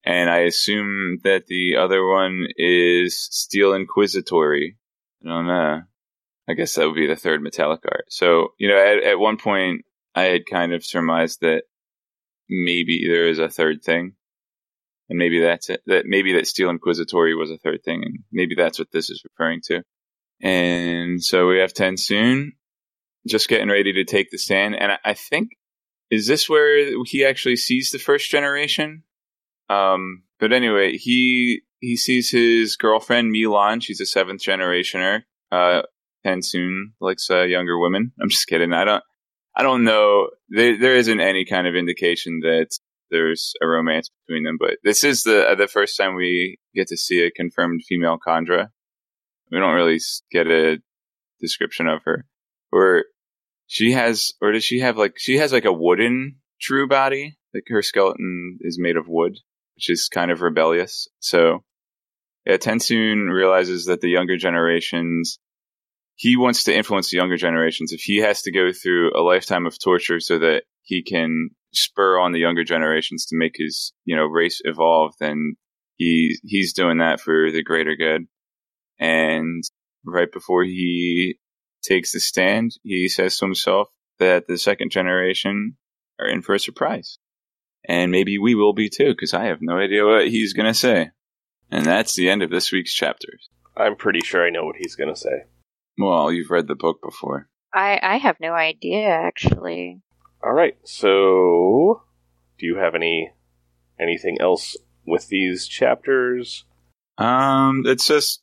and 0.04 0.28
I 0.28 0.40
assume 0.40 1.18
that 1.24 1.46
the 1.46 1.76
other 1.76 2.04
one 2.04 2.46
is 2.56 3.28
steel 3.30 3.74
inquisitory. 3.74 4.76
I 5.24 5.28
don't 5.28 5.46
know. 5.46 5.82
I 6.48 6.54
guess 6.54 6.74
that 6.74 6.86
would 6.86 6.96
be 6.96 7.06
the 7.06 7.16
third 7.16 7.40
metallic 7.40 7.80
art. 7.84 8.06
So, 8.08 8.48
you 8.58 8.68
know, 8.68 8.76
at, 8.76 9.04
at 9.04 9.18
one 9.18 9.36
point 9.36 9.84
I 10.14 10.24
had 10.24 10.42
kind 10.50 10.74
of 10.74 10.84
surmised 10.84 11.40
that 11.40 11.62
maybe 12.50 13.06
there 13.06 13.28
is 13.28 13.38
a 13.38 13.48
third 13.48 13.82
thing. 13.82 14.14
And 15.08 15.18
maybe 15.18 15.40
that's 15.40 15.68
it. 15.68 15.82
That 15.86 16.06
maybe 16.06 16.32
that 16.34 16.46
steel 16.46 16.70
inquisitory 16.70 17.34
was 17.34 17.50
a 17.50 17.58
third 17.58 17.82
thing, 17.84 18.02
and 18.04 18.20
maybe 18.32 18.54
that's 18.54 18.78
what 18.78 18.90
this 18.92 19.10
is 19.10 19.22
referring 19.24 19.60
to. 19.66 19.82
And 20.40 21.22
so 21.22 21.48
we 21.48 21.58
have 21.58 21.74
TenSoon 21.74 22.52
just 23.26 23.48
getting 23.48 23.68
ready 23.68 23.92
to 23.92 24.04
take 24.04 24.30
the 24.30 24.38
stand. 24.38 24.74
And 24.74 24.92
I, 25.04 25.14
think, 25.14 25.50
is 26.10 26.26
this 26.26 26.48
where 26.48 27.02
he 27.04 27.24
actually 27.24 27.56
sees 27.56 27.90
the 27.90 27.98
first 27.98 28.30
generation? 28.30 29.04
Um, 29.68 30.24
but 30.38 30.52
anyway, 30.52 30.96
he 30.96 31.62
he 31.80 31.96
sees 31.96 32.30
his 32.30 32.76
girlfriend 32.76 33.34
MeLaan. 33.34 33.82
She's 33.82 34.00
a 34.00 34.06
seventh 34.06 34.42
generationer. 34.42 35.22
Uh, 35.50 35.82
TenSoon 36.24 36.92
likes 37.00 37.30
uh, 37.30 37.42
younger 37.42 37.78
women. 37.78 38.12
I'm 38.20 38.28
just 38.28 38.46
kidding. 38.46 38.72
I 38.72 38.84
don't. 38.84 39.04
I 39.54 39.62
don't 39.62 39.84
know. 39.84 40.30
There, 40.48 40.78
there 40.78 40.96
isn't 40.96 41.20
any 41.20 41.44
kind 41.44 41.66
of 41.66 41.74
indication 41.74 42.40
that 42.40 42.68
there's 43.10 43.52
a 43.60 43.66
romance 43.66 44.10
between 44.26 44.44
them. 44.44 44.56
But 44.58 44.78
this 44.82 45.04
is 45.04 45.22
the 45.22 45.54
the 45.56 45.68
first 45.68 45.96
time 45.96 46.16
we 46.16 46.58
get 46.74 46.88
to 46.88 46.96
see 46.96 47.20
a 47.20 47.30
confirmed 47.30 47.82
female 47.86 48.18
Kandra. 48.26 48.68
We 49.50 49.58
don't 49.58 49.74
really 49.74 50.00
get 50.32 50.46
a 50.46 50.78
description 51.40 51.86
of 51.86 52.00
her. 52.04 52.24
Or 52.72 53.04
she 53.72 53.92
has, 53.92 54.32
or 54.42 54.52
does 54.52 54.64
she 54.64 54.80
have 54.80 54.98
like 54.98 55.14
she 55.16 55.38
has 55.38 55.50
like 55.50 55.64
a 55.64 55.72
wooden 55.72 56.36
true 56.60 56.86
body? 56.86 57.38
Like 57.54 57.64
her 57.68 57.80
skeleton 57.80 58.58
is 58.60 58.78
made 58.78 58.98
of 58.98 59.08
wood, 59.08 59.38
which 59.76 59.88
is 59.88 60.10
kind 60.10 60.30
of 60.30 60.42
rebellious. 60.42 61.08
So 61.20 61.64
yeah, 62.44 62.58
TenSoon 62.58 63.32
realizes 63.32 63.86
that 63.86 64.02
the 64.02 64.10
younger 64.10 64.36
generations 64.36 65.38
he 66.16 66.36
wants 66.36 66.64
to 66.64 66.76
influence 66.76 67.10
the 67.10 67.16
younger 67.16 67.38
generations. 67.38 67.92
If 67.92 68.02
he 68.02 68.18
has 68.18 68.42
to 68.42 68.52
go 68.52 68.72
through 68.72 69.12
a 69.18 69.24
lifetime 69.24 69.64
of 69.64 69.82
torture 69.82 70.20
so 70.20 70.38
that 70.40 70.64
he 70.82 71.02
can 71.02 71.48
spur 71.72 72.20
on 72.20 72.32
the 72.32 72.40
younger 72.40 72.64
generations 72.64 73.24
to 73.26 73.38
make 73.38 73.54
his, 73.56 73.94
you 74.04 74.14
know, 74.14 74.26
race 74.26 74.60
evolve, 74.64 75.14
then 75.18 75.54
he 75.96 76.36
he's 76.44 76.74
doing 76.74 76.98
that 76.98 77.20
for 77.20 77.50
the 77.50 77.62
greater 77.62 77.96
good. 77.96 78.26
And 79.00 79.64
right 80.04 80.30
before 80.30 80.62
he 80.62 81.38
takes 81.82 82.12
the 82.12 82.20
stand, 82.20 82.72
he 82.82 83.08
says 83.08 83.38
to 83.38 83.44
himself 83.44 83.88
that 84.18 84.46
the 84.46 84.58
second 84.58 84.90
generation 84.90 85.76
are 86.18 86.26
in 86.26 86.42
for 86.42 86.54
a 86.54 86.58
surprise. 86.58 87.18
And 87.84 88.12
maybe 88.12 88.38
we 88.38 88.54
will 88.54 88.72
be 88.72 88.88
too, 88.88 89.08
because 89.08 89.34
I 89.34 89.46
have 89.46 89.58
no 89.60 89.78
idea 89.78 90.06
what 90.06 90.28
he's 90.28 90.52
going 90.52 90.68
to 90.68 90.74
say. 90.74 91.10
And 91.70 91.84
that's 91.84 92.14
the 92.14 92.30
end 92.30 92.42
of 92.42 92.50
this 92.50 92.70
week's 92.70 92.94
chapters. 92.94 93.48
I'm 93.76 93.96
pretty 93.96 94.20
sure 94.20 94.46
I 94.46 94.50
know 94.50 94.64
what 94.64 94.76
he's 94.76 94.94
going 94.94 95.12
to 95.12 95.18
say. 95.18 95.44
Well, 95.98 96.30
you've 96.30 96.50
read 96.50 96.68
the 96.68 96.74
book 96.74 97.00
before. 97.02 97.48
I, 97.74 97.98
I 98.02 98.16
have 98.18 98.36
no 98.40 98.52
idea, 98.52 99.08
actually. 99.08 100.00
All 100.44 100.52
right. 100.52 100.76
So, 100.84 102.02
do 102.58 102.66
you 102.66 102.76
have 102.76 102.94
any 102.94 103.32
anything 103.98 104.38
else 104.40 104.76
with 105.06 105.28
these 105.28 105.66
chapters? 105.66 106.64
Um, 107.18 107.84
it's 107.86 108.06
just 108.06 108.41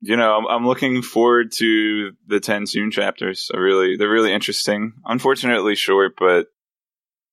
you 0.00 0.16
know, 0.16 0.36
I'm, 0.36 0.46
I'm 0.46 0.66
looking 0.66 1.02
forward 1.02 1.52
to 1.56 2.12
the 2.26 2.40
TenSoon 2.40 2.90
chapters. 2.90 3.50
I 3.54 3.58
really, 3.58 3.96
they're 3.96 4.10
really 4.10 4.32
interesting. 4.32 4.94
Unfortunately 5.04 5.74
short, 5.74 6.14
but 6.18 6.46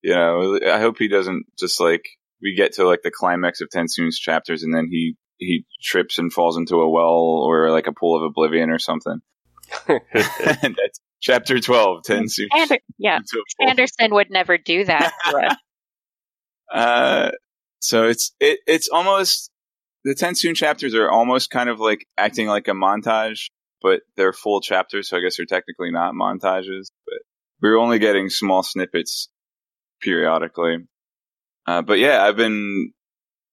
you 0.03 0.13
know, 0.13 0.59
I 0.65 0.79
hope 0.79 0.97
he 0.99 1.07
doesn't 1.07 1.45
just 1.57 1.79
like 1.79 2.05
we 2.41 2.55
get 2.55 2.73
to 2.73 2.85
like 2.85 3.01
the 3.03 3.11
climax 3.11 3.61
of 3.61 3.69
TenSoon's 3.69 4.19
chapters 4.19 4.63
and 4.63 4.73
then 4.73 4.87
he 4.89 5.15
he 5.37 5.65
trips 5.81 6.17
and 6.17 6.33
falls 6.33 6.57
into 6.57 6.77
a 6.77 6.89
well 6.89 7.43
or 7.43 7.71
like 7.71 7.87
a 7.87 7.93
pool 7.93 8.17
of 8.17 8.23
oblivion 8.23 8.69
or 8.69 8.79
something. 8.79 9.21
That's 9.87 10.99
chapter 11.21 11.59
twelve, 11.59 12.03
TenSoon. 12.03 12.47
Ander- 12.55 12.79
yeah, 12.97 13.19
Anderson 13.65 14.13
would 14.13 14.29
never 14.29 14.57
do 14.57 14.85
that. 14.85 15.13
uh, 16.73 17.31
so 17.79 18.07
it's 18.07 18.33
it 18.39 18.59
it's 18.67 18.89
almost 18.89 19.51
the 20.07 20.15
TenSoon 20.15 20.55
chapters 20.55 20.95
are 20.95 21.11
almost 21.11 21.49
kind 21.49 21.69
of 21.69 21.81
like 21.81 22.07
acting 22.17 22.47
like 22.47 22.69
a 22.69 22.71
montage, 22.71 23.49
but 23.81 24.01
they're 24.15 24.31
full 24.31 24.61
chapters, 24.61 25.09
so 25.09 25.17
I 25.17 25.19
guess 25.19 25.35
they're 25.35 25.45
technically 25.45 25.91
not 25.91 26.13
montages. 26.13 26.91
But 27.05 27.19
we're 27.61 27.77
only 27.77 27.99
getting 27.99 28.29
small 28.29 28.63
snippets 28.63 29.27
periodically. 30.01 30.77
Uh, 31.65 31.81
but 31.81 31.99
yeah, 31.99 32.23
I've 32.23 32.37
been 32.37 32.93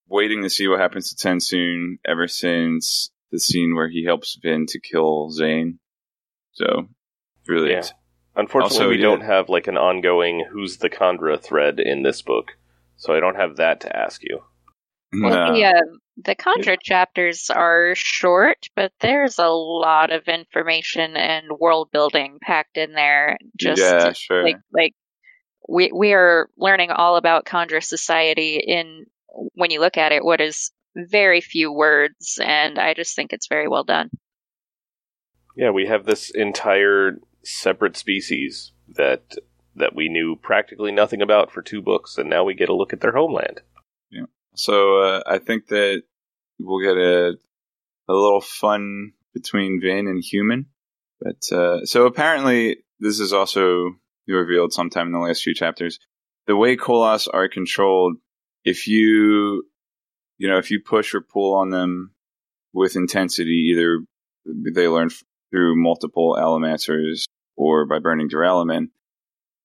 waiting 0.08 0.44
to 0.44 0.50
see 0.50 0.68
what 0.68 0.78
happens 0.78 1.12
to 1.12 1.28
TenSoon 1.28 1.96
ever 2.06 2.28
since 2.28 3.10
the 3.32 3.40
scene 3.40 3.74
where 3.74 3.88
he 3.88 4.04
helps 4.04 4.38
Vin 4.40 4.66
to 4.66 4.78
kill 4.78 5.30
Zane. 5.30 5.80
So 6.52 6.88
really, 7.48 7.72
yeah. 7.72 7.82
Unfortunately, 8.36 8.78
also, 8.78 8.90
we 8.90 8.98
don't 8.98 9.22
have 9.22 9.48
like 9.48 9.66
an 9.66 9.76
ongoing 9.76 10.46
"Who's 10.52 10.76
the 10.76 10.90
Kandra" 10.90 11.40
thread 11.40 11.80
in 11.80 12.04
this 12.04 12.22
book, 12.22 12.52
so 12.96 13.12
I 13.12 13.18
don't 13.18 13.36
have 13.36 13.56
that 13.56 13.80
to 13.80 13.96
ask 13.96 14.22
you. 14.22 14.38
Well, 15.12 15.52
no. 15.52 15.54
The, 16.16 16.22
the 16.22 16.36
Kandra 16.36 16.76
chapters 16.80 17.50
are 17.50 17.94
short, 17.94 18.68
but 18.76 18.92
there's 19.00 19.38
a 19.38 19.48
lot 19.48 20.12
of 20.12 20.28
information 20.28 21.16
and 21.16 21.46
world 21.58 21.90
building 21.92 22.38
packed 22.40 22.76
in 22.76 22.92
there. 22.92 23.38
Just 23.56 23.80
yeah, 23.80 24.12
sure. 24.12 24.44
like 24.44 24.58
like 24.72 24.94
we 25.68 25.90
we 25.92 26.12
are 26.12 26.48
learning 26.56 26.90
all 26.90 27.16
about 27.16 27.46
Kandra 27.46 27.82
society 27.82 28.56
in 28.56 29.06
when 29.54 29.70
you 29.70 29.80
look 29.80 29.96
at 29.96 30.12
it, 30.12 30.24
what 30.24 30.40
is 30.40 30.70
very 30.96 31.40
few 31.40 31.72
words, 31.72 32.38
and 32.42 32.78
I 32.78 32.94
just 32.94 33.16
think 33.16 33.32
it's 33.32 33.48
very 33.48 33.68
well 33.68 33.84
done. 33.84 34.10
Yeah, 35.56 35.70
we 35.70 35.86
have 35.86 36.04
this 36.04 36.30
entire 36.30 37.18
separate 37.42 37.96
species 37.96 38.72
that 38.88 39.36
that 39.76 39.94
we 39.96 40.08
knew 40.08 40.36
practically 40.36 40.92
nothing 40.92 41.20
about 41.20 41.50
for 41.50 41.62
two 41.62 41.82
books, 41.82 42.16
and 42.18 42.30
now 42.30 42.44
we 42.44 42.54
get 42.54 42.68
a 42.68 42.74
look 42.74 42.92
at 42.92 43.00
their 43.00 43.12
homeland. 43.12 43.62
So 44.54 44.98
uh, 44.98 45.22
I 45.26 45.38
think 45.38 45.68
that 45.68 46.02
we'll 46.58 46.84
get 46.84 46.96
a 46.96 47.34
a 48.08 48.12
little 48.12 48.40
fun 48.40 49.12
between 49.32 49.80
Vin 49.80 50.06
and 50.06 50.22
Human. 50.22 50.66
But 51.20 51.50
uh, 51.56 51.84
so 51.84 52.06
apparently, 52.06 52.78
this 53.00 53.18
is 53.20 53.32
also 53.32 53.92
revealed 54.26 54.72
sometime 54.72 55.06
in 55.06 55.12
the 55.12 55.18
last 55.18 55.42
few 55.42 55.54
chapters. 55.54 55.98
The 56.46 56.56
way 56.56 56.76
Koloss 56.76 57.28
are 57.32 57.48
controlled, 57.48 58.16
if 58.64 58.86
you, 58.86 59.66
you 60.38 60.48
know, 60.48 60.58
if 60.58 60.70
you 60.70 60.80
push 60.80 61.14
or 61.14 61.20
pull 61.20 61.54
on 61.54 61.70
them 61.70 62.12
with 62.72 62.96
intensity, 62.96 63.70
either 63.72 64.00
they 64.74 64.88
learn 64.88 65.10
through 65.50 65.82
multiple 65.82 66.36
Allomancers 66.38 67.24
or 67.56 67.86
by 67.86 67.98
burning 67.98 68.28
Duralumin, 68.28 68.88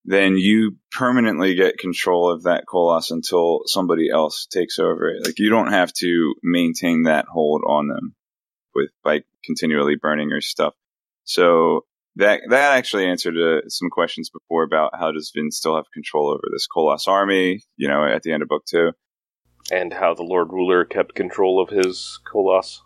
then 0.06 0.38
you 0.38 0.78
permanently 0.92 1.56
get 1.56 1.78
control 1.78 2.32
of 2.32 2.44
that 2.44 2.66
Koloss 2.68 3.12
until 3.12 3.62
somebody 3.66 4.10
else 4.10 4.48
takes 4.48 4.80
over 4.80 5.10
it. 5.10 5.26
Like 5.26 5.40
you 5.40 5.50
don't 5.50 5.72
have 5.72 5.94
to 5.94 6.34
maintain 6.42 7.04
that 7.04 7.26
hold 7.32 7.62
on 7.68 7.88
them 7.88 8.16
with 8.74 8.90
by 9.04 9.24
continually 9.44 9.96
burning 9.96 10.30
your 10.30 10.42
stuff. 10.42 10.74
So 11.24 11.86
that 12.16 12.42
that 12.50 12.78
actually 12.78 13.06
answered 13.06 13.36
uh, 13.38 13.68
some 13.68 13.90
questions 13.90 14.30
before 14.30 14.64
about 14.64 14.98
how 14.98 15.12
does 15.12 15.32
Vin 15.36 15.52
still 15.52 15.76
have 15.76 15.92
control 15.94 16.30
over 16.30 16.44
this 16.52 16.68
Koloss 16.68 17.08
army? 17.08 17.62
You 17.78 17.88
know, 17.88 18.06
at 18.06 18.24
the 18.24 18.32
end 18.32 18.42
of 18.42 18.50
book 18.50 18.64
two, 18.66 18.92
and 19.72 19.94
how 19.94 20.14
the 20.14 20.24
Lord 20.24 20.52
Ruler 20.52 20.86
kept 20.86 21.16
control 21.16 21.62
of 21.62 21.70
his 21.70 22.20
Koloss. 22.32 22.80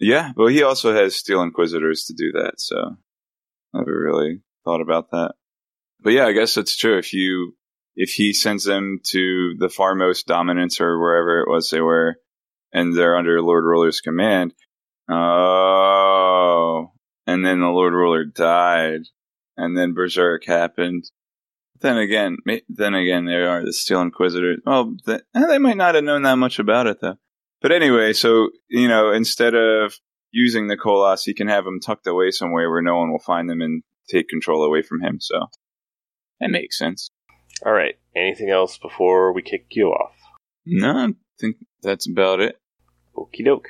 Yeah, 0.00 0.32
well, 0.36 0.48
he 0.48 0.62
also 0.62 0.94
has 0.94 1.16
Steel 1.16 1.42
Inquisitors 1.42 2.04
to 2.04 2.14
do 2.14 2.32
that, 2.32 2.54
so 2.58 2.96
I 3.74 3.78
never 3.78 3.98
really 3.98 4.42
thought 4.64 4.80
about 4.80 5.10
that. 5.10 5.34
But 6.00 6.12
yeah, 6.12 6.26
I 6.26 6.32
guess 6.32 6.56
it's 6.56 6.76
true. 6.76 6.98
If 6.98 7.12
you 7.12 7.56
if 7.96 8.10
he 8.10 8.32
sends 8.32 8.64
them 8.64 9.00
to 9.08 9.54
the 9.58 9.68
farmost 9.68 10.26
dominance 10.26 10.80
or 10.80 11.00
wherever 11.00 11.40
it 11.40 11.48
was 11.48 11.70
they 11.70 11.80
were, 11.80 12.16
and 12.72 12.96
they're 12.96 13.16
under 13.16 13.42
Lord 13.42 13.64
Ruler's 13.64 14.00
command, 14.00 14.54
oh, 15.10 16.92
and 17.26 17.44
then 17.44 17.60
the 17.60 17.66
Lord 17.66 17.92
Ruler 17.92 18.24
died, 18.24 19.02
and 19.56 19.76
then 19.76 19.94
Berserk 19.94 20.44
happened. 20.46 21.04
Then 21.80 21.96
again, 21.96 22.38
then 22.68 22.94
again, 22.94 23.24
there 23.24 23.50
are 23.50 23.64
the 23.64 23.72
Steel 23.72 24.00
Inquisitors. 24.00 24.60
Well, 24.64 24.96
they, 25.06 25.20
eh, 25.34 25.46
they 25.46 25.58
might 25.58 25.76
not 25.76 25.94
have 25.94 26.04
known 26.04 26.22
that 26.22 26.36
much 26.36 26.58
about 26.58 26.86
it 26.86 26.98
though. 27.00 27.16
But 27.60 27.72
anyway, 27.72 28.12
so 28.12 28.50
you 28.68 28.86
know, 28.86 29.12
instead 29.12 29.54
of 29.54 29.94
using 30.30 30.68
the 30.68 30.76
Koloss, 30.76 31.22
he 31.24 31.34
can 31.34 31.48
have 31.48 31.64
them 31.64 31.80
tucked 31.80 32.06
away 32.06 32.30
somewhere 32.30 32.70
where 32.70 32.82
no 32.82 32.96
one 32.96 33.10
will 33.10 33.18
find 33.18 33.50
them 33.50 33.60
and 33.60 33.82
take 34.08 34.28
control 34.28 34.62
away 34.62 34.82
from 34.82 35.00
him. 35.00 35.18
So 35.20 35.46
that 36.40 36.50
makes 36.50 36.78
sense. 36.78 37.10
All 37.64 37.72
right. 37.72 37.96
Anything 38.14 38.50
else 38.50 38.78
before 38.78 39.32
we 39.32 39.42
kick 39.42 39.66
you 39.70 39.88
off? 39.88 40.14
No, 40.64 40.90
I 40.90 41.14
think 41.40 41.56
that's 41.82 42.08
about 42.08 42.40
it. 42.40 42.60
Okie 43.16 43.44
doke. 43.44 43.68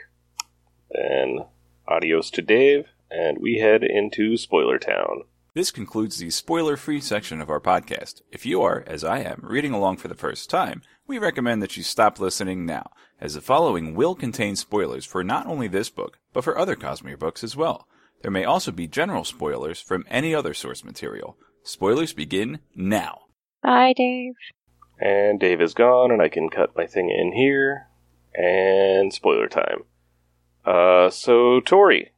Then 0.90 1.40
adios 1.86 2.30
to 2.32 2.42
Dave, 2.42 2.86
and 3.10 3.38
we 3.38 3.58
head 3.58 3.82
into 3.82 4.36
Spoiler 4.36 4.78
Town. 4.78 5.22
This 5.54 5.70
concludes 5.70 6.18
the 6.18 6.30
spoiler 6.30 6.76
free 6.76 7.00
section 7.00 7.40
of 7.40 7.50
our 7.50 7.60
podcast. 7.60 8.20
If 8.30 8.46
you 8.46 8.62
are, 8.62 8.84
as 8.86 9.02
I 9.02 9.20
am, 9.20 9.40
reading 9.42 9.72
along 9.72 9.96
for 9.96 10.08
the 10.08 10.14
first 10.14 10.48
time, 10.48 10.82
we 11.06 11.18
recommend 11.18 11.62
that 11.62 11.76
you 11.76 11.82
stop 11.82 12.20
listening 12.20 12.64
now, 12.64 12.90
as 13.20 13.34
the 13.34 13.40
following 13.40 13.94
will 13.94 14.14
contain 14.14 14.56
spoilers 14.56 15.04
for 15.04 15.24
not 15.24 15.46
only 15.46 15.66
this 15.66 15.90
book, 15.90 16.18
but 16.32 16.44
for 16.44 16.58
other 16.58 16.76
Cosmere 16.76 17.18
books 17.18 17.42
as 17.42 17.56
well. 17.56 17.88
There 18.22 18.30
may 18.30 18.44
also 18.44 18.70
be 18.70 18.86
general 18.86 19.24
spoilers 19.24 19.80
from 19.80 20.04
any 20.08 20.34
other 20.34 20.54
source 20.54 20.84
material. 20.84 21.36
Spoilers 21.68 22.14
begin 22.14 22.60
now. 22.74 23.24
Bye, 23.62 23.92
Dave. 23.94 24.32
And 24.98 25.38
Dave 25.38 25.60
is 25.60 25.74
gone, 25.74 26.10
and 26.10 26.22
I 26.22 26.30
can 26.30 26.48
cut 26.48 26.74
my 26.74 26.86
thing 26.86 27.10
in 27.10 27.32
here. 27.34 27.88
And 28.34 29.12
spoiler 29.12 29.48
time. 29.48 29.84
Uh, 30.64 31.10
so 31.10 31.60
Tori, 31.60 32.12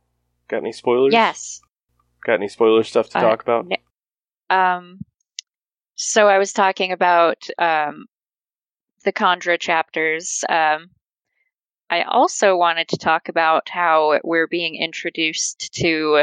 got 0.47 0.59
any 0.59 0.71
spoilers? 0.71 1.13
Yes. 1.13 1.61
Got 2.25 2.35
any 2.35 2.47
spoiler 2.47 2.85
stuff 2.85 3.09
to 3.11 3.19
uh, 3.19 3.23
talk 3.23 3.43
about? 3.43 3.67
um, 4.51 5.01
so 5.97 6.29
I 6.29 6.39
was 6.39 6.53
talking 6.53 6.93
about 6.93 7.49
um 7.59 8.07
the 9.05 9.13
Kandra 9.13 9.59
chapters. 9.59 10.45
Um, 10.49 10.91
I 11.91 12.03
also 12.03 12.57
wanted 12.57 12.87
to 12.91 12.99
talk 12.99 13.29
about 13.29 13.69
how 13.69 14.21
we're 14.23 14.47
being 14.47 14.77
introduced 14.77 15.73
to 15.81 16.23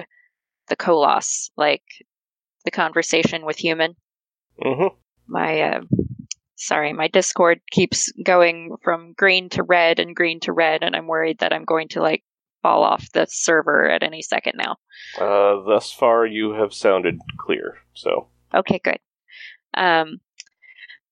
the 0.69 0.77
Koloss, 0.77 1.49
like 1.57 1.83
the 2.67 2.71
conversation 2.71 3.45
with 3.45 3.57
human. 3.57 3.95
Mm-hmm. 4.61 4.93
My, 5.25 5.61
uh, 5.61 5.81
sorry, 6.57 6.91
my 6.91 7.07
Discord 7.07 7.61
keeps 7.71 8.11
going 8.25 8.75
from 8.83 9.13
green 9.13 9.47
to 9.51 9.63
red 9.63 9.99
and 9.99 10.13
green 10.13 10.41
to 10.41 10.51
red, 10.51 10.83
and 10.83 10.93
I'm 10.93 11.07
worried 11.07 11.39
that 11.39 11.53
I'm 11.53 11.63
going 11.63 11.87
to 11.89 12.01
like 12.01 12.25
fall 12.61 12.83
off 12.83 13.09
the 13.13 13.25
server 13.29 13.89
at 13.89 14.03
any 14.03 14.21
second 14.21 14.55
now. 14.57 14.75
Uh, 15.17 15.63
thus 15.65 15.93
far, 15.93 16.25
you 16.25 16.51
have 16.55 16.73
sounded 16.73 17.19
clear. 17.37 17.77
So 17.93 18.27
okay, 18.53 18.81
good. 18.83 18.99
Um, 19.73 20.19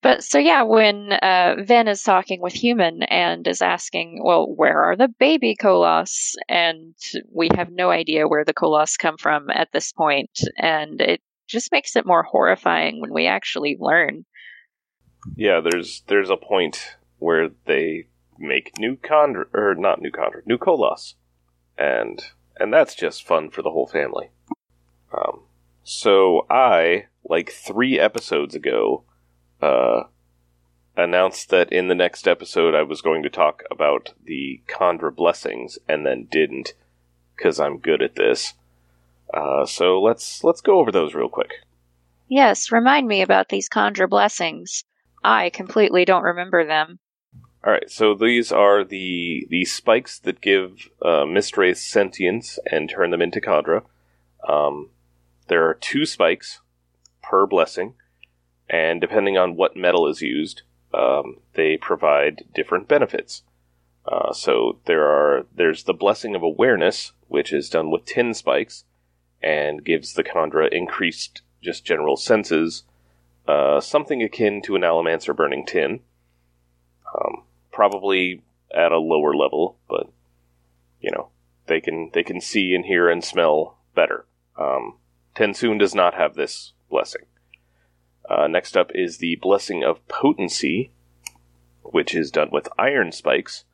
but 0.02 0.26
so 0.26 0.38
yeah, 0.38 0.63
when 0.63 1.13
uh, 1.13 1.56
Vin 1.60 1.88
is 1.88 2.04
talking 2.04 2.41
with 2.41 2.54
Human 2.54 3.04
and 3.04 3.48
is 3.48 3.62
asking, 3.62 4.22
"Well, 4.22 4.46
where 4.54 4.84
are 4.84 4.98
the 4.98 5.08
baby 5.08 5.56
Koloss?" 5.56 6.36
and 6.50 6.96
we 7.32 7.50
have 7.56 7.72
no 7.72 7.91
idea 7.91 8.28
where 8.28 8.44
the 8.44 8.54
Koloss 8.54 9.00
come 9.00 9.18
from 9.18 9.50
at 9.50 9.72
this 9.72 9.94
point, 9.94 10.41
and 10.58 11.00
it 11.00 11.22
just 11.48 11.72
makes 11.72 11.96
it 11.96 12.06
more 12.06 12.24
horrifying 12.24 13.00
when 13.00 13.14
we 13.14 13.28
actually 13.28 13.78
learn. 13.80 14.26
Yeah, 15.36 15.62
there's 15.62 16.04
there's 16.08 16.30
a 16.30 16.38
point 16.38 16.96
where 17.20 17.50
they 17.66 18.08
make 18.38 18.78
new 18.78 18.96
Kandra 18.98 19.46
or 19.54 19.76
not 19.76 20.02
new 20.02 20.12
Kandra, 20.12 20.46
new 20.46 20.58
Koloss, 20.58 21.14
and 21.78 22.24
and 22.58 22.74
that's 22.74 22.96
just 22.96 23.26
fun 23.26 23.50
for 23.50 23.62
the 23.62 23.72
whole 23.72 23.88
family. 23.88 24.30
Um, 25.14 25.42
so 25.84 26.46
I 26.50 27.06
like 27.24 27.52
three 27.52 28.00
episodes 28.00 28.56
ago 28.56 29.04
uh, 29.62 30.04
announced 30.96 31.50
that 31.50 31.72
in 31.72 31.88
the 31.88 31.96
next 31.96 32.28
episode 32.28 32.76
I 32.76 32.84
was 32.84 33.02
going 33.02 33.24
to 33.24 33.30
talk 33.30 33.64
about 33.70 34.14
the 34.24 34.62
Kandra 34.68 35.16
blessings, 35.16 35.78
and 35.88 36.06
then 36.06 36.28
didn't 36.30 36.74
because 37.36 37.60
I'm 37.60 37.80
good 37.80 38.02
at 38.02 38.16
this. 38.16 38.54
Uh, 39.34 39.66
so 39.66 40.02
let's 40.02 40.44
let's 40.44 40.62
go 40.62 40.80
over 40.80 40.92
those 40.92 41.14
real 41.14 41.30
quick. 41.30 41.52
Yes, 42.28 42.72
remind 42.72 43.08
me 43.08 43.22
about 43.22 43.50
these 43.50 43.70
Kandra 43.70 44.10
blessings. 44.10 44.84
I 45.24 45.50
completely 45.50 46.06
don't 46.06 46.24
remember 46.24 46.66
them. 46.66 47.00
All 47.66 47.72
right, 47.72 47.90
so 47.90 48.14
these 48.14 48.52
are 48.52 48.84
the 48.84 49.48
the 49.50 49.66
spikes 49.66 50.20
that 50.20 50.42
give 50.42 50.90
uh, 51.02 51.26
sentience 51.74 52.60
and 52.72 52.90
turn 52.90 53.12
them 53.12 53.22
into 53.22 53.42
Kandra. 53.42 53.84
Um, 54.48 54.92
there 55.48 55.68
are 55.68 55.74
two 55.74 56.06
spikes 56.06 56.62
per 57.24 57.46
blessing 57.48 57.96
and 58.70 59.00
depending 59.00 59.38
on 59.38 59.56
what 59.56 59.78
metal 59.78 60.08
is 60.08 60.22
used, 60.22 60.64
um, 60.94 61.38
they 61.54 61.78
provide 61.78 62.46
different 62.54 62.88
benefits. 62.88 63.44
Uh, 64.06 64.32
so 64.34 64.80
there 64.86 65.06
are 65.06 65.46
there's 65.56 65.84
the 65.84 65.94
blessing 65.94 66.36
of 66.36 66.44
awareness, 66.44 67.12
which 67.28 67.52
is 67.52 67.70
done 67.70 67.92
with 67.92 68.06
tin 68.06 68.34
spikes, 68.34 68.84
and 69.41 69.84
gives 69.84 70.13
the 70.13 70.24
Kandra 70.24 70.67
increased 70.71 71.41
just 71.62 71.86
general 71.86 72.15
senses, 72.15 72.84
uh, 73.48 73.80
something 73.80 74.21
akin 74.21 74.62
to 74.63 74.76
an 74.76 74.82
Allomancer 74.82 75.36
burning 75.36 75.65
tin. 75.65 76.02
Um, 77.13 77.43
probably 77.71 78.41
at 78.74 78.91
a 78.91 79.00
lower 79.00 79.36
level, 79.36 79.78
but 79.88 80.12
you 81.00 81.12
know 81.12 81.30
they 81.67 81.80
can 81.80 82.10
they 82.13 82.24
can 82.24 82.41
see 82.41 82.74
and 82.74 82.86
hear 82.86 83.10
and 83.10 83.24
smell 83.24 83.78
better. 83.93 84.26
Um, 84.58 84.98
TenSoon 85.36 85.80
does 85.80 85.93
not 85.93 86.13
have 86.13 86.36
this 86.36 86.74
blessing. 86.89 87.26
Uh, 88.30 88.48
next 88.48 88.76
up 88.76 88.91
is 88.95 89.17
the 89.17 89.36
Blessing 89.36 89.84
of 89.84 90.06
Potency, 90.08 90.91
which 91.84 92.15
is 92.15 92.32
done 92.32 92.50
with 92.52 92.67
iron 92.78 93.12
spikes 93.12 93.65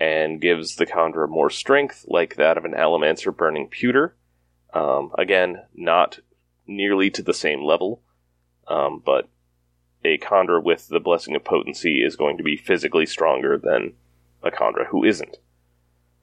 and 0.00 0.40
gives 0.40 0.76
the 0.76 0.86
Kandra 0.86 1.28
more 1.28 1.50
strength, 1.50 2.04
like 2.08 2.36
that 2.36 2.56
of 2.56 2.64
an 2.64 2.72
Allomancer 2.72 3.36
burning 3.36 3.68
pewter. 3.68 4.16
Um, 4.72 5.12
again, 5.18 5.62
not 5.74 6.18
nearly 6.66 7.10
to 7.10 7.22
the 7.22 7.34
same 7.34 7.62
level, 7.62 8.02
um, 8.68 9.02
but 9.04 9.28
a 10.04 10.18
Kandra 10.18 10.62
with 10.62 10.88
the 10.88 11.00
Blessing 11.00 11.36
of 11.36 11.44
Potency 11.44 12.02
is 12.02 12.16
going 12.16 12.38
to 12.38 12.42
be 12.42 12.56
physically 12.56 13.06
stronger 13.06 13.58
than 13.58 13.94
a 14.42 14.50
Kandra 14.50 14.86
who 14.90 15.04
isn't, 15.04 15.38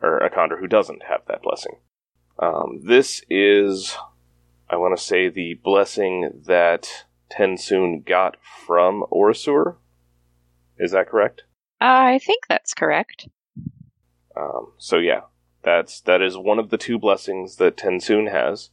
or 0.01 0.17
a 0.17 0.29
Kandra 0.29 0.59
who 0.59 0.67
doesn't 0.67 1.03
have 1.03 1.21
that 1.27 1.41
blessing. 1.41 1.77
Um, 2.39 2.81
this 2.83 3.21
is, 3.29 3.95
I 4.69 4.77
want 4.77 4.97
to 4.97 5.03
say, 5.03 5.29
the 5.29 5.55
blessing 5.55 6.43
that 6.47 7.05
TenSoon 7.31 8.05
got 8.05 8.37
from 8.65 9.05
OreSeur. 9.11 9.75
Is 10.77 10.91
that 10.91 11.09
correct? 11.09 11.43
I 11.81 12.19
think 12.19 12.45
that's 12.47 12.73
correct. 12.73 13.27
Um, 14.35 14.71
so 14.77 14.97
yeah, 14.97 15.21
that's 15.63 16.01
that 16.01 16.21
is 16.21 16.37
one 16.37 16.59
of 16.59 16.69
the 16.69 16.77
two 16.77 16.97
blessings 16.97 17.57
that 17.57 17.77
TenSoon 17.77 18.31
has. 18.31 18.69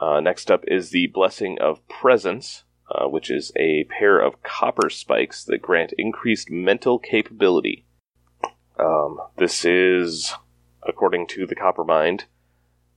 Uh, 0.00 0.20
next 0.20 0.50
up 0.50 0.64
is 0.66 0.90
the 0.90 1.06
blessing 1.08 1.58
of 1.60 1.86
presence, 1.88 2.64
uh, 2.90 3.06
which 3.06 3.30
is 3.30 3.52
a 3.56 3.84
pair 3.84 4.18
of 4.18 4.42
copper 4.42 4.90
spikes 4.90 5.44
that 5.44 5.62
grant 5.62 5.92
increased 5.96 6.50
mental 6.50 6.98
capability. 6.98 7.86
Um, 8.78 9.18
this 9.36 9.64
is, 9.64 10.34
according 10.86 11.28
to 11.28 11.46
the 11.46 11.54
Copper 11.54 11.84
Mind, 11.84 12.24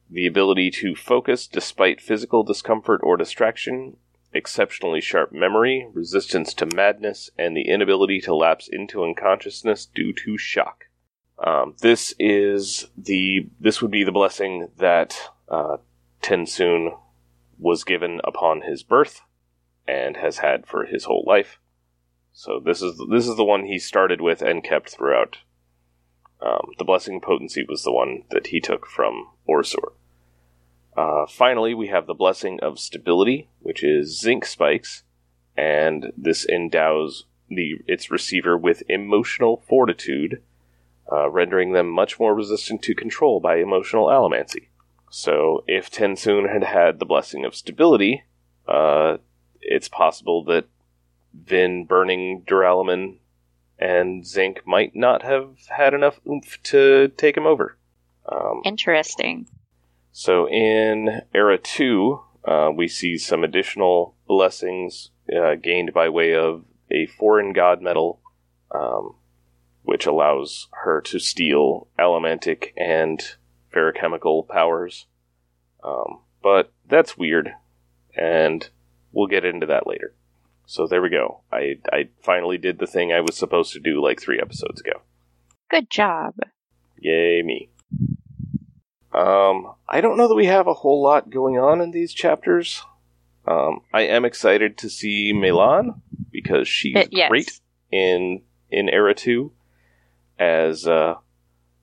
the 0.10 0.26
ability 0.26 0.72
to 0.72 0.96
focus 0.96 1.48
despite 1.48 2.02
physical 2.02 2.44
discomfort 2.44 3.02
or 3.04 3.18
distraction, 3.18 3.98
exceptionally 4.34 5.02
sharp 5.02 5.32
memory, 5.32 5.88
resistance 5.94 6.54
to 6.56 6.66
madness, 6.66 7.30
and 7.38 7.56
the 7.56 7.68
inability 7.68 8.20
to 8.22 8.36
lapse 8.36 8.68
into 8.72 9.04
unconsciousness 9.04 9.86
due 9.86 10.14
to 10.14 10.38
shock. 10.38 10.86
Um, 11.44 11.76
this 11.82 12.14
is 12.18 12.88
the 12.98 13.50
this 13.60 13.82
would 13.82 13.92
be 13.92 14.04
the 14.04 14.12
blessing 14.12 14.70
that 14.78 15.18
uh, 15.50 15.78
was 17.58 17.84
given 17.84 18.20
upon 18.24 18.62
his 18.62 18.84
birth 18.84 19.22
and 19.88 20.18
has 20.18 20.40
had 20.40 20.66
for 20.66 20.86
his 20.86 21.06
whole 21.06 21.24
life. 21.28 21.60
So 22.34 22.60
this 22.60 22.82
is 22.82 23.02
this 23.10 23.28
is 23.28 23.36
the 23.36 23.44
one 23.44 23.66
he 23.66 23.80
started 23.80 24.22
with 24.22 24.42
and 24.42 24.64
kept 24.64 24.90
throughout. 24.90 25.38
Um, 26.42 26.72
the 26.78 26.86
blessing 26.86 27.22
potency 27.22 27.64
was 27.68 27.84
the 27.84 27.94
one 27.94 28.24
that 28.32 28.48
he 28.48 28.60
took 28.60 28.86
from 28.86 29.28
OreSeur. 29.48 29.94
Uh, 30.96 31.26
finally, 31.28 31.74
we 31.74 31.88
have 31.88 32.08
the 32.08 32.14
blessing 32.14 32.60
of 32.62 32.80
stability, 32.80 33.50
which 33.60 33.84
is 33.84 34.20
zinc 34.20 34.46
spikes, 34.46 35.04
and 35.58 36.12
this 36.18 36.46
endows 36.46 37.26
the 37.50 37.76
its 37.88 38.12
receiver 38.12 38.58
with 38.58 38.84
emotional 38.90 39.64
fortitude, 39.68 40.42
uh, 41.12 41.30
rendering 41.30 41.74
them 41.74 41.90
much 41.90 42.20
more 42.20 42.34
resistant 42.34 42.82
to 42.84 42.96
control 42.96 43.40
by 43.40 43.58
emotional 43.58 44.08
allomancy. 44.08 44.68
So, 45.10 45.64
if 45.68 45.90
TenSoon 45.90 46.52
had 46.52 46.64
had 46.64 47.00
the 47.00 47.06
blessing 47.06 47.46
of 47.46 47.56
stability, 47.56 48.24
uh, 48.68 49.18
it's 49.62 49.88
possible 49.88 50.44
that 50.46 50.66
Vin 51.34 51.86
burning 51.86 52.44
Duralumin 52.48 53.18
and 53.78 54.26
Zinc 54.26 54.62
might 54.66 54.96
not 54.96 55.22
have 55.22 55.58
had 55.70 55.94
enough 55.94 56.20
oomph 56.28 56.62
to 56.64 57.10
take 57.18 57.38
him 57.38 57.46
over. 57.46 57.78
Um, 58.32 58.62
Interesting. 58.64 59.48
so 60.12 60.50
in 60.50 61.22
Era 61.34 61.58
2, 61.58 62.22
uh, 62.46 62.72
we 62.76 62.88
see 62.88 63.18
some 63.18 63.44
additional 63.44 64.16
blessings 64.28 65.12
uh, 65.36 65.56
gained 65.56 65.94
by 65.94 66.10
way 66.10 66.34
of 66.34 66.64
a 66.92 67.06
foreign 67.06 67.54
god 67.54 67.82
metal, 67.82 68.22
um, 68.74 69.16
which 69.86 70.06
allows 70.06 70.68
her 70.84 71.00
to 71.02 71.20
steal 71.20 71.88
allomantic 71.98 72.70
and 72.76 73.24
ferrochemical 73.74 74.48
powers. 74.48 75.06
Um, 75.84 76.22
but 76.44 76.72
that's 76.88 77.18
weird, 77.18 77.54
and 78.18 78.68
we'll 79.12 79.28
get 79.28 79.46
into 79.46 79.68
that 79.68 79.88
later. 79.88 80.14
So 80.66 80.88
there 80.88 81.02
we 81.02 81.10
go. 81.10 81.42
I, 81.52 81.76
I 81.94 82.10
finally 82.24 82.58
did 82.58 82.80
the 82.80 82.88
thing 82.88 83.14
I 83.14 83.22
was 83.22 83.36
supposed 83.38 83.74
to 83.74 83.80
do 83.80 84.02
like 84.04 84.20
three 84.20 84.40
episodes 84.40 84.82
ago. 84.82 85.02
Good 85.70 85.90
job. 85.92 86.34
Yay 87.00 87.42
me. 87.44 87.70
Um, 89.14 89.74
I 89.88 90.02
don't 90.02 90.18
know 90.18 90.28
that 90.28 90.36
we 90.36 90.48
have 90.48 90.68
a 90.68 90.74
whole 90.74 91.02
lot 91.02 91.30
going 91.30 91.58
on 91.58 91.82
in 91.82 91.92
these 91.92 92.14
chapters. 92.14 92.82
Um, 93.48 93.82
I 93.94 94.02
am 94.02 94.26
excited 94.26 94.78
to 94.80 94.90
see 94.90 95.32
MeLaan 95.34 96.02
because 96.32 96.68
she's 96.68 96.96
Uh, 96.96 97.06
yes. 97.12 97.30
great 97.30 97.60
in 97.92 98.42
in 98.72 98.90
Era 98.90 99.14
Two. 99.14 99.54
As 100.38 100.88
uh, 100.88 101.16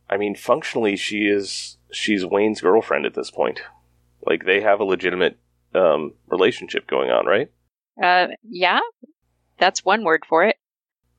I 0.09 0.17
mean, 0.17 0.35
functionally, 0.35 0.97
she 0.97 1.27
is 1.27 1.79
she's 1.91 2.25
Wayne's 2.25 2.61
girlfriend 2.61 3.07
at 3.07 3.15
this 3.15 3.31
point. 3.31 3.63
Like 4.27 4.45
they 4.45 4.61
have 4.61 4.81
a 4.81 4.85
legitimate 4.85 5.39
um, 5.75 6.15
relationship 6.27 6.87
going 6.87 7.11
on, 7.11 7.27
right? 7.27 7.51
Uh, 8.03 8.29
yeah, 8.43 8.81
that's 9.59 9.85
one 9.85 10.05
word 10.05 10.25
for 10.29 10.45
it. 10.45 10.57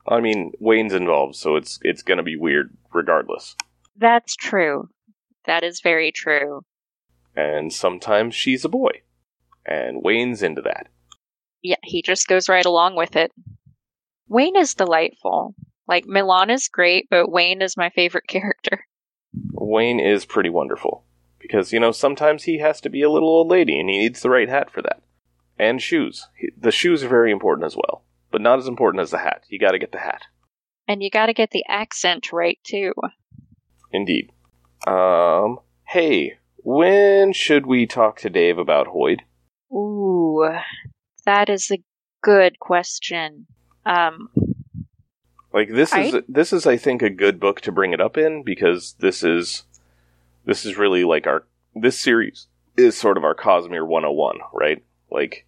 I 0.06 0.20
mean, 0.20 0.52
Wayne's 0.60 0.92
involved, 0.92 1.36
so 1.36 1.56
it's 1.56 1.78
it's 1.82 2.02
gonna 2.02 2.22
be 2.22 2.36
weird 2.36 2.76
regardless. 2.92 3.56
That's 3.96 4.36
true. 4.36 4.88
That 5.46 5.62
is 5.62 5.80
very 5.80 6.12
true. 6.12 6.64
And 7.36 7.72
sometimes 7.72 8.34
she's 8.34 8.64
a 8.64 8.68
boy, 8.68 9.02
and 9.66 10.02
Wayne's 10.02 10.42
into 10.42 10.62
that. 10.62 10.88
Yeah, 11.62 11.76
he 11.82 12.02
just 12.02 12.28
goes 12.28 12.48
right 12.48 12.64
along 12.64 12.96
with 12.96 13.16
it. 13.16 13.32
Wayne 14.28 14.56
is 14.56 14.74
delightful. 14.74 15.54
Like 15.86 16.06
MeLaan 16.06 16.50
is 16.50 16.68
great, 16.68 17.08
but 17.10 17.30
Wayne 17.30 17.62
is 17.62 17.76
my 17.76 17.90
favorite 17.90 18.26
character. 18.28 18.86
Wayne 19.52 20.00
is 20.00 20.24
pretty 20.24 20.50
wonderful 20.50 21.04
because 21.38 21.72
you 21.72 21.80
know 21.80 21.92
sometimes 21.92 22.44
he 22.44 22.58
has 22.58 22.80
to 22.82 22.88
be 22.88 23.02
a 23.02 23.10
little 23.10 23.28
old 23.28 23.48
lady, 23.48 23.78
and 23.78 23.88
he 23.88 23.98
needs 23.98 24.22
the 24.22 24.30
right 24.30 24.48
hat 24.48 24.70
for 24.70 24.82
that, 24.82 25.02
and 25.58 25.82
shoes. 25.82 26.28
The 26.56 26.70
shoes 26.70 27.02
are 27.02 27.08
very 27.08 27.30
important 27.30 27.66
as 27.66 27.76
well, 27.76 28.04
but 28.30 28.40
not 28.40 28.58
as 28.58 28.68
important 28.68 29.02
as 29.02 29.10
the 29.10 29.18
hat. 29.18 29.44
You 29.48 29.58
got 29.58 29.72
to 29.72 29.78
get 29.78 29.92
the 29.92 29.98
hat. 29.98 30.22
And 30.86 31.02
you 31.02 31.10
gotta 31.10 31.32
get 31.32 31.50
the 31.50 31.64
accent 31.66 32.32
right 32.32 32.58
too. 32.62 32.92
Indeed. 33.90 34.32
Um. 34.86 35.60
Hey, 35.86 36.38
when 36.58 37.32
should 37.32 37.66
we 37.66 37.86
talk 37.86 38.18
to 38.20 38.30
Dave 38.30 38.58
about 38.58 38.88
Hoid? 38.88 39.20
Ooh, 39.72 40.48
that 41.24 41.48
is 41.48 41.70
a 41.70 41.82
good 42.22 42.58
question. 42.58 43.46
Um, 43.86 44.28
Like 45.54 45.68
this 45.70 45.94
is 45.94 46.14
I- 46.16 46.22
this 46.28 46.52
is 46.52 46.66
I 46.66 46.76
think 46.76 47.00
a 47.00 47.08
good 47.08 47.38
book 47.38 47.60
to 47.62 47.72
bring 47.72 47.92
it 47.92 48.00
up 48.00 48.18
in 48.18 48.42
because 48.42 48.96
this 48.98 49.22
is 49.22 49.62
this 50.44 50.66
is 50.66 50.76
really 50.76 51.04
like 51.04 51.28
our 51.28 51.46
this 51.76 51.98
series 51.98 52.48
is 52.76 52.98
sort 52.98 53.16
of 53.16 53.22
our 53.24 53.36
Cosmere 53.36 53.86
101, 53.86 54.38
right? 54.52 54.84
Like 55.12 55.46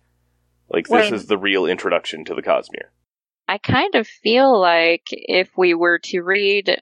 like 0.71 0.85
this 0.87 1.11
When- 1.11 1.15
is 1.15 1.27
the 1.27 1.37
real 1.37 1.67
introduction 1.67 2.25
to 2.27 2.35
the 2.35 2.43
Cosmere. 2.43 2.91
I 3.49 3.59
kind 3.59 3.97
of 3.97 4.07
feel 4.07 4.59
like 4.61 5.09
if 5.11 5.51
we 5.57 5.75
were 5.75 5.99
to 6.05 6.23
read 6.23 6.81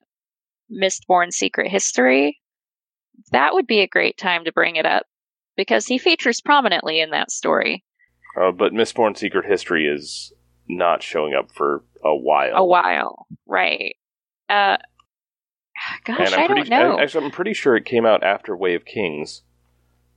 Mistborn 0.71 1.33
Secret 1.33 1.71
History, 1.71 2.41
that 3.33 3.55
would 3.55 3.67
be 3.67 3.81
a 3.81 3.87
great 3.87 4.19
time 4.19 4.45
to 4.45 4.53
bring 4.53 4.77
it 4.77 4.87
up 4.87 5.07
because 5.57 5.87
he 5.87 5.99
features 5.99 6.41
prominently 6.43 7.01
in 7.01 7.11
that 7.11 7.31
story. 7.31 7.85
Uh, 8.39 8.51
but 8.51 8.73
Mistborn 8.73 9.17
Secret 9.17 9.45
History 9.47 9.87
is 9.87 10.33
not 10.69 11.03
showing 11.03 11.35
up 11.35 11.51
for 11.53 11.85
a 12.05 12.15
while. 12.15 12.57
A 12.57 12.65
while, 12.65 13.27
right? 13.47 13.97
Uh, 14.49 14.77
gosh, 16.05 16.33
I 16.33 16.47
pretty 16.47 16.69
don't 16.69 16.71
know. 16.71 16.99
I, 16.99 17.03
actually 17.03 17.27
I'm 17.27 17.31
pretty 17.31 17.55
sure 17.55 17.77
it 17.77 17.85
came 17.85 18.07
out 18.07 18.23
after 18.23 18.57
Way 18.57 18.75
of 18.75 18.85
Kings. 18.85 19.43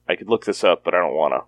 I 0.08 0.16
could 0.16 0.30
look 0.30 0.46
this 0.46 0.64
up, 0.64 0.84
but 0.84 0.94
I 0.94 1.00
don't 1.00 1.16
wanna. 1.16 1.42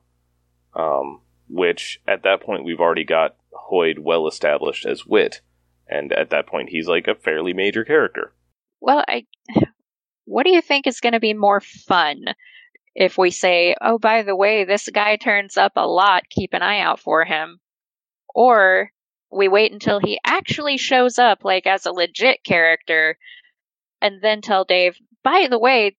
Um, 0.73 1.21
which 1.49 2.01
at 2.07 2.23
that 2.23 2.41
point 2.41 2.63
we've 2.63 2.79
already 2.79 3.03
got 3.03 3.35
Hoid 3.69 3.99
well 3.99 4.27
established 4.27 4.85
as 4.85 5.05
Wit, 5.05 5.41
and 5.87 6.13
at 6.13 6.29
that 6.29 6.47
point 6.47 6.69
he's 6.69 6.87
like 6.87 7.07
a 7.07 7.15
fairly 7.15 7.53
major 7.53 7.83
character. 7.83 8.33
Well, 8.79 9.03
I. 9.07 9.25
What 10.31 10.45
do 10.45 10.51
you 10.51 10.61
think 10.61 10.85
is 10.85 10.99
going 10.99 11.13
to 11.13 11.19
be 11.19 11.33
more 11.33 11.59
fun 11.59 12.25
if 12.93 13.17
we 13.17 13.31
say, 13.31 13.75
"Oh, 13.81 13.97
by 13.97 14.21
the 14.21 14.35
way, 14.35 14.63
this 14.63 14.87
guy 14.93 15.15
turns 15.15 15.57
up 15.57 15.71
a 15.75 15.87
lot. 15.87 16.29
Keep 16.29 16.53
an 16.53 16.61
eye 16.61 16.81
out 16.81 16.99
for 16.99 17.25
him," 17.25 17.59
or 18.35 18.91
we 19.31 19.47
wait 19.47 19.71
until 19.71 19.99
he 19.99 20.19
actually 20.25 20.77
shows 20.77 21.19
up, 21.19 21.43
like 21.43 21.67
as 21.67 21.85
a 21.85 21.91
legit 21.91 22.43
character, 22.43 23.17
and 24.01 24.21
then 24.21 24.41
tell 24.41 24.63
Dave, 24.63 24.97
"By 25.23 25.47
the 25.49 25.59
way, 25.59 25.95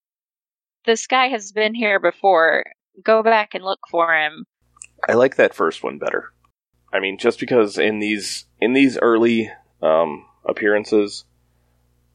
this 0.87 1.07
guy 1.07 1.29
has 1.29 1.53
been 1.53 1.75
here 1.75 2.01
before. 2.01 2.64
Go 3.03 3.23
back 3.23 3.55
and 3.55 3.64
look 3.64 3.81
for 3.88 4.14
him." 4.14 4.47
I 5.09 5.14
like 5.14 5.37
that 5.37 5.55
first 5.55 5.83
one 5.83 5.99
better. 5.99 6.33
I 6.93 7.01
mean, 7.01 7.19
just 7.19 7.38
because 7.38 7.79
in 7.79 8.01
these 8.01 8.47
in 8.61 8.73
these 8.73 8.99
early 8.99 9.51
um, 9.83 10.27
appearances, 10.45 11.25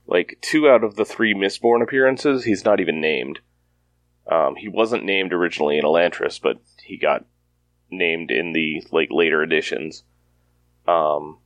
like 0.05 0.37
two 0.41 0.69
out 0.69 0.83
of 0.83 0.95
the 0.95 1.05
three 1.05 1.33
Mistborn 1.33 1.81
appearances, 1.81 2.43
he's 2.43 2.65
not 2.65 2.79
even 2.79 2.99
named. 2.99 3.39
Um, 4.29 4.55
he 4.55 4.67
wasn't 4.67 5.05
named 5.05 5.33
originally 5.33 5.77
in 5.77 5.85
Elantris, 5.85 6.41
but 6.41 6.57
he 6.83 6.97
got 6.97 7.25
named 7.91 8.31
in 8.31 8.53
the 8.53 8.83
like 8.91 9.09
later 9.11 9.41
editions. 9.43 10.03
Um, 10.87 11.39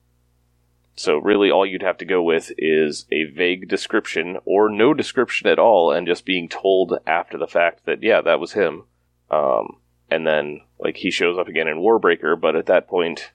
so 0.96 1.18
really, 1.18 1.50
all 1.50 1.66
you'd 1.66 1.82
have 1.84 1.98
to 2.00 2.06
go 2.06 2.22
with 2.22 2.52
is 2.58 3.06
a 3.12 3.24
vague 3.26 3.70
description 3.70 4.38
or 4.46 4.70
no 4.70 4.94
description 4.94 5.48
at 5.48 5.60
all, 5.60 5.92
and 5.92 6.06
just 6.06 6.26
being 6.26 6.50
told 6.50 7.00
after 7.08 7.38
the 7.38 7.48
fact 7.48 7.86
that 7.86 8.04
yeah, 8.04 8.22
that 8.22 8.40
was 8.40 8.54
him. 8.54 8.84
Um, 9.32 9.78
and 10.12 10.26
then 10.26 10.62
like 10.80 10.98
he 10.98 11.12
shows 11.12 11.38
up 11.38 11.48
again 11.48 11.68
in 11.68 11.78
Warbreaker, 11.78 12.40
but 12.40 12.56
at 12.56 12.66
that 12.66 12.88
point, 12.88 13.32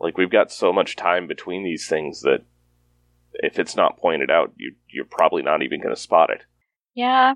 like 0.00 0.18
we've 0.18 0.30
got 0.30 0.50
so 0.50 0.72
much 0.72 0.96
time 0.96 1.26
between 1.26 1.62
these 1.62 1.88
things 1.88 2.22
that 2.22 2.42
if 3.34 3.58
it's 3.58 3.76
not 3.76 3.98
pointed 3.98 4.30
out, 4.30 4.52
you 4.56 4.74
you're 4.88 5.04
probably 5.04 5.42
not 5.42 5.62
even 5.62 5.80
going 5.80 5.94
to 5.94 6.00
spot 6.00 6.30
it. 6.30 6.44
Yeah, 6.94 7.34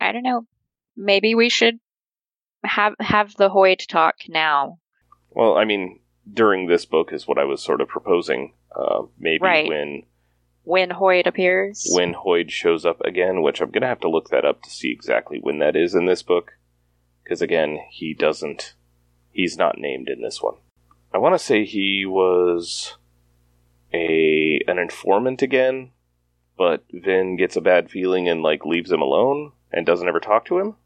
I 0.00 0.12
don't 0.12 0.22
know. 0.22 0.46
Maybe 0.96 1.34
we 1.34 1.48
should 1.48 1.78
have 2.64 2.94
have 2.98 3.34
the 3.36 3.50
Hoid 3.50 3.86
talk 3.86 4.16
now. 4.28 4.78
Well, 5.30 5.56
I 5.56 5.64
mean, 5.64 6.00
during 6.32 6.66
this 6.66 6.84
book 6.84 7.12
is 7.12 7.26
what 7.26 7.38
I 7.38 7.44
was 7.44 7.62
sort 7.62 7.80
of 7.80 7.88
proposing. 7.88 8.54
Uh, 8.74 9.02
maybe 9.18 9.42
Right. 9.42 9.68
when 9.68 10.02
when 10.64 10.90
Hoid 10.90 11.26
appears. 11.26 11.86
when 11.94 12.14
Hoid 12.14 12.50
shows 12.50 12.86
up 12.86 13.00
again, 13.02 13.42
which 13.42 13.60
I'm 13.60 13.70
going 13.70 13.82
to 13.82 13.86
have 13.88 14.00
to 14.00 14.08
look 14.08 14.30
that 14.30 14.44
up 14.46 14.62
to 14.62 14.70
see 14.70 14.90
exactly 14.90 15.38
when 15.40 15.58
that 15.58 15.76
is 15.76 15.94
in 15.94 16.06
this 16.06 16.22
book, 16.22 16.52
because 17.22 17.42
again, 17.42 17.78
he 17.90 18.14
doesn't. 18.14 18.74
He's 19.30 19.58
not 19.58 19.78
named 19.78 20.08
in 20.08 20.22
this 20.22 20.40
one. 20.42 20.54
I 21.12 21.18
want 21.18 21.34
to 21.34 21.38
say 21.38 21.64
he 21.64 22.06
was 22.06 22.96
a 23.92 24.60
an 24.66 24.78
informant 24.78 25.42
again, 25.42 25.90
but 26.56 26.84
Vin 26.92 27.36
gets 27.36 27.56
a 27.56 27.60
bad 27.60 27.90
feeling 27.90 28.28
and 28.28 28.42
like 28.42 28.64
leaves 28.64 28.90
him 28.90 29.02
alone 29.02 29.52
and 29.72 29.84
doesn't 29.84 30.08
ever 30.08 30.20
talk 30.20 30.44
to 30.46 30.58
him. 30.58 30.76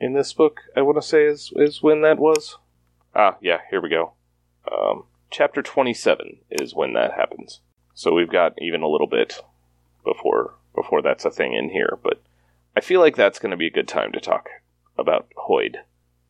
in 0.00 0.12
this 0.12 0.32
book. 0.32 0.60
I 0.76 0.82
want 0.82 0.96
to 0.98 1.02
say 1.02 1.24
is 1.24 1.52
is 1.56 1.82
when 1.82 2.02
that 2.02 2.18
was. 2.18 2.56
Ah, 3.14 3.36
yeah, 3.40 3.58
here 3.70 3.80
we 3.80 3.88
go. 3.88 4.12
Um, 4.70 5.04
chapter 5.30 5.62
twenty-seven 5.62 6.38
is 6.50 6.74
when 6.74 6.92
that 6.94 7.12
happens. 7.12 7.60
So 7.94 8.12
we've 8.12 8.30
got 8.30 8.54
even 8.60 8.82
a 8.82 8.88
little 8.88 9.06
bit 9.06 9.40
before 10.04 10.54
before 10.74 11.02
that's 11.02 11.24
a 11.24 11.30
thing 11.30 11.54
in 11.54 11.70
here, 11.70 11.98
but 12.02 12.22
I 12.76 12.80
feel 12.80 13.00
like 13.00 13.14
that's 13.14 13.38
going 13.38 13.52
to 13.52 13.56
be 13.56 13.68
a 13.68 13.72
good 13.72 13.86
time 13.86 14.10
to 14.12 14.20
talk 14.20 14.48
about 14.98 15.28
Hoid. 15.48 15.76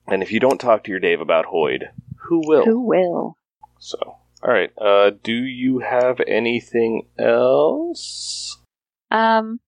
And 0.06 0.22
if 0.22 0.30
you 0.30 0.38
don't 0.38 0.60
talk 0.60 0.84
to 0.84 0.90
your 0.90 1.00
Dave 1.00 1.20
about 1.20 1.46
Hoid, 1.46 1.84
who 2.16 2.42
will? 2.46 2.64
Who 2.64 2.80
will? 2.80 3.38
So, 3.78 3.98
all 4.42 4.52
right. 4.52 4.70
Uh, 4.78 5.12
do 5.22 5.32
you 5.32 5.78
have 5.78 6.20
anything 6.26 7.06
else? 7.18 8.58
Um, 9.10 9.60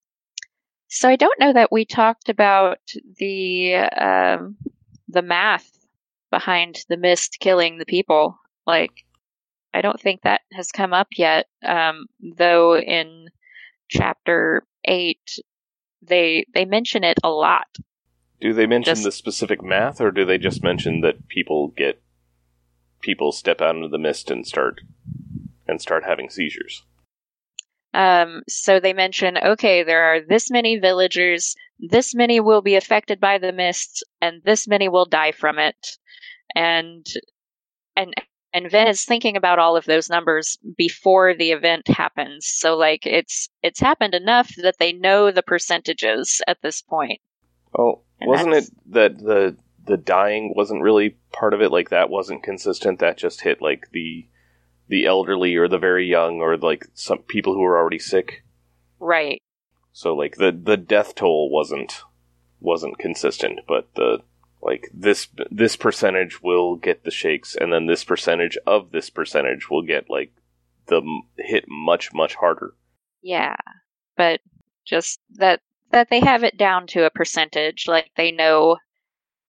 so 0.88 1.08
I 1.08 1.16
don't 1.16 1.40
know 1.40 1.54
that 1.54 1.72
we 1.72 1.86
talked 1.86 2.28
about 2.28 2.78
the 3.16 3.74
um, 3.76 4.56
the 5.08 5.22
math 5.22 5.70
behind 6.30 6.84
the 6.90 6.98
mist 6.98 7.38
killing 7.40 7.78
the 7.78 7.86
people. 7.86 8.38
Like, 8.66 9.04
I 9.72 9.80
don't 9.82 10.00
think 10.00 10.22
that 10.22 10.40
has 10.52 10.72
come 10.72 10.92
up 10.92 11.08
yet. 11.16 11.46
Um, 11.64 12.06
though 12.20 12.76
in 12.78 13.28
chapter 13.88 14.64
eight, 14.84 15.38
they 16.02 16.46
they 16.54 16.64
mention 16.64 17.04
it 17.04 17.18
a 17.22 17.28
lot. 17.30 17.66
Do 18.40 18.52
they 18.52 18.66
mention 18.66 18.94
Just- 18.94 19.04
the 19.04 19.12
specific 19.12 19.62
math, 19.62 20.00
or 20.00 20.10
do 20.10 20.24
they 20.24 20.38
just 20.38 20.62
mention 20.62 21.00
that 21.02 21.28
people 21.28 21.68
get 21.68 22.02
people 23.00 23.32
step 23.32 23.60
out 23.60 23.76
into 23.76 23.88
the 23.88 23.98
mist 23.98 24.30
and 24.30 24.46
start 24.46 24.80
and 25.68 25.80
start 25.80 26.04
having 26.04 26.30
seizures? 26.30 26.82
Um, 27.94 28.42
so 28.46 28.78
they 28.78 28.92
mention, 28.92 29.38
okay, 29.38 29.82
there 29.82 30.04
are 30.04 30.20
this 30.20 30.50
many 30.50 30.78
villagers, 30.78 31.54
this 31.78 32.14
many 32.14 32.40
will 32.40 32.60
be 32.60 32.74
affected 32.74 33.20
by 33.20 33.38
the 33.38 33.52
mist, 33.52 34.04
and 34.20 34.42
this 34.44 34.68
many 34.68 34.88
will 34.88 35.06
die 35.06 35.32
from 35.32 35.58
it. 35.58 35.96
And 36.54 37.06
and 37.96 38.14
and 38.56 38.70
Vin 38.70 38.88
is 38.88 39.04
thinking 39.04 39.36
about 39.36 39.58
all 39.58 39.76
of 39.76 39.84
those 39.84 40.08
numbers 40.08 40.56
before 40.78 41.34
the 41.34 41.52
event 41.52 41.86
happens. 41.88 42.46
So 42.46 42.74
like 42.74 43.04
it's 43.04 43.50
it's 43.62 43.80
happened 43.80 44.14
enough 44.14 44.50
that 44.62 44.78
they 44.78 44.94
know 44.94 45.30
the 45.30 45.42
percentages 45.42 46.40
at 46.46 46.62
this 46.62 46.80
point. 46.80 47.20
Oh, 47.78 48.00
And 48.18 48.30
wasn't 48.30 48.54
it 48.54 48.70
that 48.92 49.18
the 49.18 49.58
the 49.84 49.98
dying 49.98 50.54
wasn't 50.56 50.80
really 50.80 51.18
part 51.32 51.52
of 51.52 51.60
it? 51.60 51.70
Like 51.70 51.90
that 51.90 52.08
wasn't 52.08 52.42
consistent. 52.42 52.98
That 52.98 53.18
just 53.18 53.42
hit 53.42 53.60
like 53.60 53.90
the 53.92 54.26
the 54.88 55.04
elderly 55.04 55.54
or 55.56 55.68
the 55.68 55.78
very 55.78 56.06
young 56.06 56.40
or 56.40 56.56
like 56.56 56.86
some 56.94 57.18
people 57.18 57.52
who 57.52 57.60
were 57.60 57.76
already 57.76 57.98
sick. 57.98 58.42
Right. 58.98 59.42
So 59.92 60.14
like 60.14 60.36
the 60.36 60.50
the 60.50 60.78
death 60.78 61.14
toll 61.14 61.50
wasn't 61.50 62.00
wasn't 62.58 62.98
consistent, 62.98 63.60
but 63.68 63.94
the 63.96 64.22
like 64.62 64.90
this 64.92 65.28
this 65.50 65.76
percentage 65.76 66.42
will 66.42 66.76
get 66.76 67.04
the 67.04 67.10
shakes, 67.10 67.54
and 67.54 67.72
then 67.72 67.86
this 67.86 68.04
percentage 68.04 68.58
of 68.66 68.90
this 68.90 69.10
percentage 69.10 69.70
will 69.70 69.82
get 69.82 70.10
like 70.10 70.32
the 70.86 71.02
hit 71.38 71.64
much 71.68 72.12
much 72.12 72.34
harder. 72.34 72.74
Yeah. 73.22 73.56
But 74.16 74.40
just 74.84 75.20
that 75.34 75.60
that 75.90 76.08
they 76.10 76.20
have 76.20 76.42
it 76.42 76.56
down 76.56 76.86
to 76.88 77.04
a 77.04 77.10
percentage, 77.10 77.86
like 77.86 78.10
they 78.16 78.32
know 78.32 78.76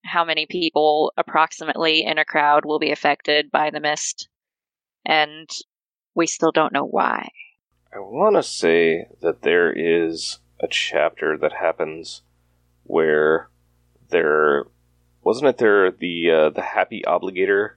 how 0.03 0.23
many 0.23 0.45
people 0.45 1.11
approximately 1.17 2.03
in 2.03 2.17
a 2.17 2.25
crowd 2.25 2.65
will 2.65 2.79
be 2.79 2.91
affected 2.91 3.51
by 3.51 3.69
the 3.69 3.79
mist. 3.79 4.29
And 5.05 5.49
we 6.15 6.27
still 6.27 6.51
don't 6.51 6.73
know 6.73 6.85
why. 6.85 7.29
I 7.93 7.99
want 7.99 8.35
to 8.35 8.43
say 8.43 9.07
that 9.21 9.41
there 9.41 9.71
is 9.71 10.39
a 10.59 10.67
chapter 10.67 11.37
that 11.37 11.53
happens 11.53 12.23
where 12.83 13.49
there 14.09 14.65
wasn't 15.27 15.49
it 15.49 15.57
there 15.57 15.91
the 15.91 16.31
uh, 16.31 16.49
the 16.51 16.61
happy 16.61 17.01
obligator 17.05 17.71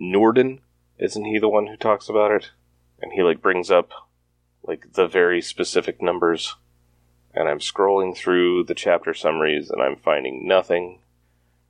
Noorden? 0.00 0.60
Isn't 1.00 1.24
he 1.24 1.40
the 1.40 1.48
one 1.48 1.66
who 1.66 1.76
talks 1.76 2.08
about 2.08 2.30
it? 2.30 2.50
And 3.02 3.10
he 3.12 3.24
like 3.24 3.42
brings 3.42 3.72
up 3.72 3.90
like 4.62 4.92
the 4.92 5.08
very 5.08 5.42
specific 5.42 6.00
numbers. 6.00 6.54
And 7.34 7.48
I'm 7.48 7.58
scrolling 7.58 8.16
through 8.16 8.66
the 8.66 8.74
chapter 8.76 9.14
summaries 9.14 9.68
and 9.68 9.82
I'm 9.82 9.96
finding 9.96 10.46
nothing. 10.46 11.00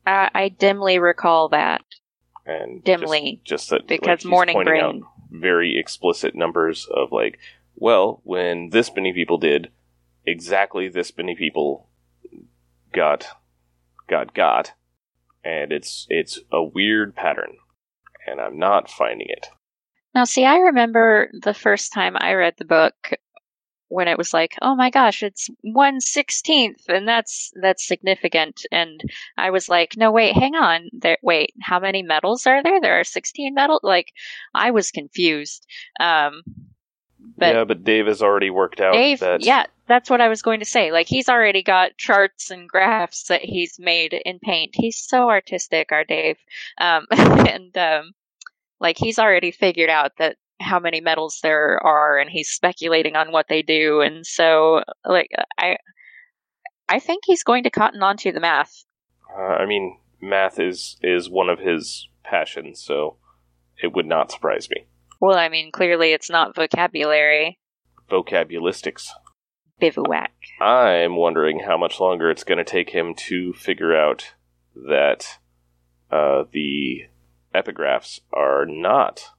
I, 0.07 0.31
I 0.35 0.49
dimly 0.51 0.99
recall 0.99 1.49
that. 1.49 1.81
And 2.45 2.85
Dimly, 2.85 3.41
just, 3.43 3.71
just 3.71 3.71
that 3.71 3.81
like, 3.81 3.89
because 3.89 4.23
he's 4.23 4.31
morning 4.31 4.63
brain. 4.65 5.03
very 5.31 5.79
explicit 5.79 6.35
numbers 6.35 6.87
of 6.95 7.11
like 7.11 7.39
well 7.75 8.21
when 8.25 8.69
this 8.69 8.95
many 8.95 9.15
people 9.15 9.39
did 9.39 9.71
exactly 10.27 10.89
this 10.89 11.17
many 11.17 11.35
people 11.35 11.89
got 12.93 13.29
got 14.09 14.35
got 14.35 14.75
and 15.47 15.73
it's 15.73 16.07
it's 16.09 16.41
a 16.53 16.63
weird 16.63 17.15
pattern 17.15 17.53
and 18.27 18.41
i'm 18.41 18.59
not 18.59 18.91
finding 18.91 19.29
it 19.29 19.47
Now, 20.15 20.25
see, 20.25 20.45
I 20.47 20.57
remember 20.73 21.29
the 21.43 21.53
first 21.55 21.93
time 21.93 22.17
I 22.19 22.33
read 22.33 22.55
the 22.57 22.65
book 22.65 22.95
when 23.89 24.09
it 24.09 24.17
was 24.19 24.33
like, 24.33 24.57
"Oh 24.63 24.75
my 24.75 24.89
gosh, 24.91 25.23
it's 25.23 25.51
one 25.61 26.01
sixteenth, 26.01 26.89
and 26.89 27.07
that's 27.07 27.53
that's 27.63 27.87
significant." 27.87 28.65
And 28.73 28.99
I 29.37 29.51
was 29.51 29.69
like, 29.69 29.91
"No, 29.97 30.11
wait, 30.11 30.35
hang 30.35 30.55
on. 30.55 30.89
There, 31.03 31.19
wait, 31.23 31.51
how 31.61 31.79
many 31.81 32.03
metals 32.03 32.47
are 32.47 32.63
there? 32.63 32.81
There 32.81 32.99
are 32.99 33.05
sixteen 33.05 33.53
metals." 33.55 33.81
Like, 33.83 34.09
I 34.55 34.71
was 34.71 34.91
confused. 34.91 35.67
Um, 36.01 36.43
but 37.37 37.55
yeah 37.55 37.65
but 37.65 37.85
dave 37.85 38.07
has 38.07 38.23
already 38.23 38.51
worked 38.51 38.81
out 38.81 38.93
Dave, 38.93 39.21
that 39.21 39.43
yeah, 39.45 39.65
that's 39.89 40.11
what 40.11 40.21
I 40.21 40.29
was 40.29 40.43
going 40.43 40.59
to 40.61 40.67
say. 40.67 40.91
Like, 40.91 41.07
he's 41.07 41.29
already 41.29 41.63
got 41.63 41.97
charts 41.97 42.51
and 42.51 42.69
graphs 42.69 43.25
that 43.29 43.43
he's 43.43 43.79
made 43.79 44.13
in 44.13 44.41
Paint. 44.41 44.73
He's 44.75 44.97
so 44.99 45.29
artistic, 45.31 45.93
our 45.93 46.03
Dave. 46.03 46.39
Um, 46.79 47.07
and 47.11 47.77
um, 47.79 48.11
like, 48.81 48.99
he's 48.99 49.21
already 49.21 49.53
figured 49.53 49.89
out 49.89 50.11
that 50.19 50.39
how 50.61 50.81
many 50.81 51.01
metals 51.01 51.39
there 51.41 51.79
are, 51.85 52.19
and 52.19 52.29
he's 52.29 52.49
speculating 52.49 53.15
on 53.15 53.31
what 53.31 53.47
they 53.49 53.63
do. 53.63 54.01
And 54.01 54.27
so, 54.27 54.83
like, 55.05 55.31
I, 55.57 55.77
I 56.89 56.99
think 56.99 57.23
he's 57.25 57.45
going 57.45 57.63
to 57.65 57.71
cotton 57.71 58.03
onto 58.03 58.33
the 58.33 58.41
math. 58.41 58.85
uh, 59.37 59.43
i 59.43 59.67
mean 59.67 59.99
math 60.21 60.59
is 60.59 60.97
is 61.03 61.29
one 61.29 61.49
of 61.49 61.59
his 61.59 62.09
passions 62.25 62.81
so 62.83 63.17
it 63.83 63.93
would 63.95 64.07
not 64.07 64.31
surprise 64.33 64.69
me 64.71 64.87
Well, 65.21 65.39
I 65.39 65.49
mean, 65.49 65.73
clearly 65.73 66.13
it's 66.13 66.31
not 66.31 66.55
vocabulary. 66.55 67.59
vocabulistics 68.11 69.09
Bivouac. 69.79 70.33
I'm 70.61 71.17
wondering 71.17 71.61
how 71.61 71.77
much 71.77 72.01
longer 72.01 72.31
it's 72.31 72.45
going 72.45 72.59
to 72.59 72.65
take 72.65 72.91
him 72.91 73.15
to 73.29 73.53
figure 73.53 73.95
out 73.95 74.35
that 74.75 75.39
uh, 76.11 76.45
the 76.51 77.03
epigraphs 77.55 78.21
are 78.33 78.65
not 78.67 79.31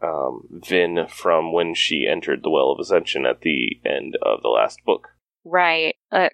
um, 0.00 0.48
Vin 0.50 1.06
from 1.08 1.52
when 1.52 1.74
she 1.74 2.06
entered 2.08 2.42
the 2.42 2.50
Well 2.50 2.70
of 2.70 2.78
Ascension 2.80 3.26
at 3.26 3.40
the 3.42 3.80
end 3.84 4.16
of 4.22 4.42
the 4.42 4.48
last 4.48 4.80
book. 4.84 5.08
Right. 5.44 5.96
Uh, 6.10 6.28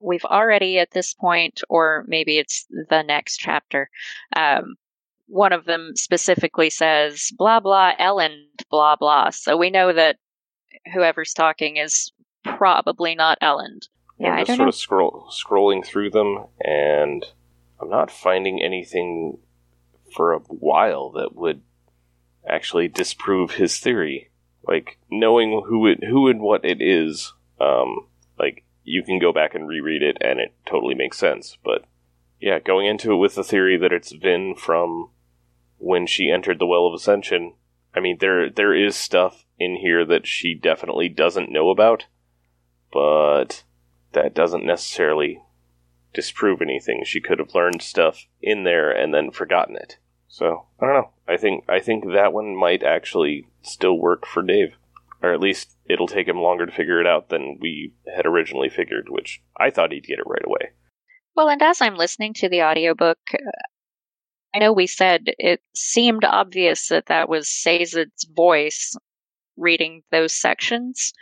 we've 0.00 0.24
already 0.24 0.78
at 0.78 0.90
this 0.90 1.14
point, 1.14 1.62
or 1.68 2.04
maybe 2.06 2.38
it's 2.38 2.66
the 2.68 3.02
next 3.02 3.38
chapter. 3.38 3.90
Um, 4.34 4.76
one 5.26 5.52
of 5.52 5.64
them 5.64 5.92
specifically 5.94 6.70
says 6.70 7.30
blah 7.36 7.60
blah 7.60 7.94
Elend 7.96 8.64
blah 8.70 8.96
blah. 8.96 9.30
So 9.30 9.56
we 9.56 9.70
know 9.70 9.92
that 9.92 10.16
whoever's 10.92 11.32
talking 11.32 11.76
is 11.76 12.12
probably 12.44 13.14
not 13.14 13.38
Elend. 13.40 13.88
Yeah, 14.18 14.28
I'm 14.28 14.34
I 14.34 14.40
just 14.40 14.48
don't 14.48 14.56
sort 14.56 14.66
know. 14.66 14.68
of 14.68 14.74
scroll 14.74 15.28
scrolling 15.30 15.84
through 15.84 16.10
them, 16.10 16.44
and 16.60 17.24
I'm 17.80 17.90
not 17.90 18.10
finding 18.10 18.62
anything 18.62 19.38
for 20.14 20.32
a 20.32 20.38
while 20.38 21.10
that 21.12 21.34
would 21.34 21.62
actually 22.46 22.88
disprove 22.88 23.52
his 23.52 23.78
theory. 23.78 24.30
Like 24.66 24.98
knowing 25.10 25.62
who 25.66 25.86
it 25.88 26.04
who 26.04 26.28
and 26.28 26.40
what 26.40 26.64
it 26.64 26.80
is, 26.80 27.32
um, 27.60 28.06
like 28.38 28.64
you 28.84 29.02
can 29.02 29.18
go 29.18 29.32
back 29.32 29.54
and 29.54 29.66
reread 29.66 30.02
it, 30.02 30.18
and 30.20 30.38
it 30.38 30.54
totally 30.66 30.94
makes 30.94 31.18
sense. 31.18 31.56
But 31.64 31.84
yeah, 32.42 32.58
going 32.58 32.86
into 32.86 33.12
it 33.12 33.16
with 33.16 33.36
the 33.36 33.44
theory 33.44 33.78
that 33.78 33.92
it's 33.92 34.10
Vin 34.10 34.56
from 34.56 35.10
when 35.78 36.08
she 36.08 36.28
entered 36.28 36.58
the 36.58 36.66
Well 36.66 36.86
of 36.86 36.92
Ascension. 36.92 37.54
I 37.94 38.00
mean, 38.00 38.18
there 38.18 38.50
there 38.50 38.74
is 38.74 38.96
stuff 38.96 39.44
in 39.58 39.76
here 39.76 40.04
that 40.04 40.26
she 40.26 40.52
definitely 40.52 41.08
doesn't 41.08 41.52
know 41.52 41.70
about, 41.70 42.06
but 42.92 43.62
that 44.10 44.34
doesn't 44.34 44.66
necessarily 44.66 45.40
disprove 46.12 46.60
anything. 46.60 47.04
She 47.04 47.20
could 47.20 47.38
have 47.38 47.54
learned 47.54 47.80
stuff 47.80 48.26
in 48.40 48.64
there 48.64 48.90
and 48.90 49.14
then 49.14 49.30
forgotten 49.30 49.76
it. 49.76 49.98
So 50.26 50.66
I 50.80 50.86
don't 50.86 50.94
know. 50.94 51.10
I 51.28 51.36
think 51.36 51.64
I 51.68 51.78
think 51.78 52.04
that 52.12 52.32
one 52.32 52.56
might 52.56 52.82
actually 52.82 53.46
still 53.62 53.96
work 53.96 54.26
for 54.26 54.42
Dave, 54.42 54.74
or 55.22 55.32
at 55.32 55.40
least 55.40 55.76
it'll 55.88 56.08
take 56.08 56.26
him 56.26 56.38
longer 56.38 56.66
to 56.66 56.72
figure 56.72 57.00
it 57.00 57.06
out 57.06 57.28
than 57.28 57.58
we 57.60 57.94
had 58.16 58.26
originally 58.26 58.68
figured. 58.68 59.10
Which 59.10 59.44
I 59.56 59.70
thought 59.70 59.92
he'd 59.92 60.06
get 60.06 60.18
it 60.18 60.26
right 60.26 60.44
away. 60.44 60.70
Well, 61.34 61.48
and 61.48 61.62
as 61.62 61.80
I'm 61.80 61.96
listening 61.96 62.34
to 62.34 62.48
the 62.48 62.62
audiobook, 62.62 63.18
uh, 63.32 63.38
I 64.54 64.58
know 64.58 64.72
we 64.72 64.86
said 64.86 65.24
it 65.38 65.60
seemed 65.74 66.24
obvious 66.24 66.88
that 66.88 67.06
that 67.06 67.28
was 67.28 67.48
Sazed's 67.48 68.26
voice 68.34 68.94
reading 69.56 70.02
those 70.10 70.34
sections, 70.34 71.12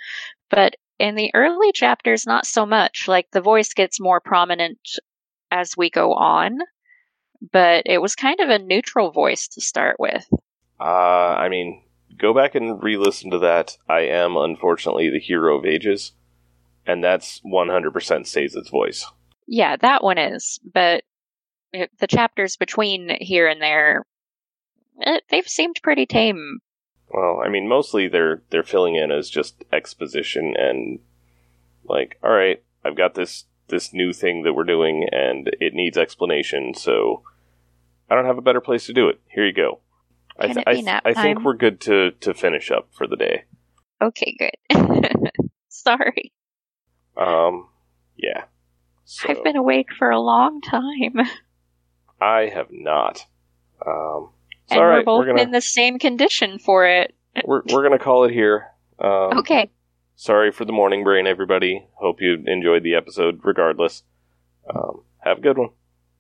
but 0.51 0.77
in 0.99 1.15
the 1.15 1.31
early 1.35 1.73
chapters, 1.73 2.27
not 2.27 2.45
so 2.45 2.67
much. 2.67 3.07
Like 3.09 3.29
the 3.33 3.41
voice 3.41 3.73
gets 3.73 4.01
more 4.01 4.21
prominent 4.21 4.81
as 5.51 5.77
we 5.77 5.91
go 5.91 6.13
on, 6.13 6.59
but 7.53 7.85
it 7.87 8.03
was 8.03 8.15
kind 8.15 8.41
of 8.41 8.51
a 8.51 8.59
neutral 8.59 9.11
voice 9.11 9.49
to 9.49 9.61
start 9.61 9.97
with. 9.99 10.27
Uh, 10.81 10.85
I 10.85 11.49
mean, 11.49 11.85
go 12.19 12.35
back 12.35 12.55
and 12.55 12.83
re-listen 12.83 13.31
to 13.31 13.39
that. 13.39 13.77
I 13.89 14.01
am 14.01 14.37
unfortunately 14.37 15.09
the 15.11 15.21
hero 15.21 15.59
of 15.59 15.65
ages, 15.65 16.13
and 16.87 17.03
that's 17.03 17.41
100% 17.41 17.93
Sazed's 18.27 18.71
voice. 18.71 19.07
Yeah, 19.53 19.75
that 19.81 20.05
one 20.05 20.17
is, 20.17 20.61
but 20.63 21.03
it, 21.73 21.91
the 21.99 22.07
chapters 22.07 22.57
between 22.57 23.17
here 23.21 23.49
and 23.49 23.61
there, 23.61 24.07
it, 25.01 25.25
they've 25.29 25.49
seemed 25.49 25.81
pretty 25.83 26.07
tame. 26.07 26.61
Well, 27.13 27.43
I 27.45 27.49
mean, 27.49 27.69
mostly 27.69 28.07
they're 28.07 28.43
they're 28.51 28.63
filling 28.63 28.95
in 28.95 29.11
as 29.11 29.29
just 29.29 29.65
exposition 29.73 30.55
and 30.57 31.01
like, 31.85 32.17
all 32.23 32.31
right, 32.31 32.63
I've 32.85 32.97
got 32.97 33.17
this 33.17 33.47
this 33.67 33.93
new 33.93 34.13
thing 34.13 34.45
that 34.45 34.53
we're 34.55 34.63
doing, 34.63 35.09
and 35.11 35.51
it 35.61 35.75
needs 35.75 35.99
explanation. 35.99 36.73
So 36.73 37.25
I 38.09 38.15
don't 38.15 38.27
have 38.27 38.39
a 38.39 38.43
better 38.43 38.61
place 38.61 38.87
to 38.87 38.93
do 38.93 39.09
it. 39.09 39.21
Here 39.27 39.45
you 39.45 39.53
go. 39.53 39.81
I, 40.39 40.47
th- 40.47 40.65
I, 40.65 40.75
th- 40.75 41.03
I 41.05 41.13
think 41.13 41.43
we're 41.43 41.57
good 41.57 41.81
to 41.81 42.13
to 42.13 42.35
finish 42.35 42.71
up 42.71 42.89
for 42.93 43.09
the 43.09 43.17
day. 43.17 43.47
Okay, 44.01 44.37
good. 44.39 45.33
Sorry. 45.69 46.33
Um, 47.17 47.67
yeah. 48.17 48.45
So 49.13 49.29
I've 49.29 49.43
been 49.43 49.57
awake 49.57 49.89
for 49.99 50.09
a 50.09 50.21
long 50.21 50.61
time. 50.61 51.17
I 52.21 52.43
have 52.55 52.69
not. 52.71 53.27
Um, 53.85 54.31
it's 54.63 54.71
and 54.71 54.79
all 54.81 54.87
we're 54.87 54.97
right. 54.99 55.05
both 55.05 55.19
We're 55.21 55.27
gonna 55.33 55.43
in 55.43 55.51
the 55.51 55.61
same 55.61 55.99
condition 55.99 56.61
for 56.61 56.87
it. 56.87 57.13
we're 57.45 57.63
we're 57.73 57.83
gonna 57.83 57.99
call 57.99 58.23
it 58.25 58.33
here. 58.33 58.69
Um, 59.01 59.39
Okay. 59.39 59.69
Sorry 60.15 60.53
for 60.53 60.65
the 60.65 60.73
morning 60.73 61.03
brain, 61.03 61.27
everybody. 61.27 61.89
Hope 61.95 62.21
you 62.21 62.37
enjoyed 62.47 62.85
the 62.85 62.95
episode. 62.95 63.41
Regardless, 63.43 64.05
um, 64.73 65.03
have 65.19 65.39
a 65.39 65.41
good 65.41 65.59
one. 65.59 65.71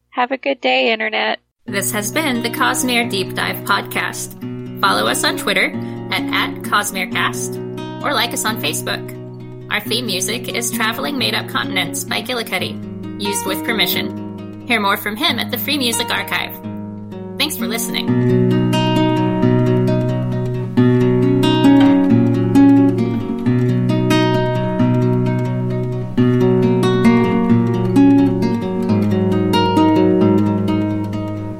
Have 0.09 0.32
a 0.32 0.38
good 0.38 0.61
day, 0.61 0.91
Internet. 0.93 1.38
This 1.66 1.93
has 1.93 2.11
been 2.11 2.43
the 2.43 2.49
Cosmere 2.51 3.09
Deep 3.09 3.34
Dive 3.34 3.59
Podcast. 3.59 4.80
Follow 4.80 5.07
us 5.07 5.22
on 5.22 5.36
Twitter 5.36 5.70
at, 6.11 6.22
at 6.22 6.62
CosmereCast 6.62 8.03
or 8.03 8.14
like 8.14 8.32
us 8.32 8.45
on 8.45 8.61
Facebook. 8.61 9.19
Our 9.70 9.78
theme 9.78 10.06
music 10.06 10.48
is 10.48 10.72
Traveling 10.72 11.16
Made 11.16 11.32
Up 11.32 11.48
Continents 11.48 12.02
by 12.02 12.22
Gillicuddy, 12.22 13.22
used 13.22 13.46
with 13.46 13.64
permission. 13.64 14.66
Hear 14.66 14.80
more 14.80 14.96
from 14.96 15.14
him 15.14 15.38
at 15.38 15.52
the 15.52 15.58
Free 15.58 15.78
Music 15.78 16.10
Archive. 16.10 16.56
Thanks 17.38 17.56
for 17.56 17.68
listening. 17.68 18.80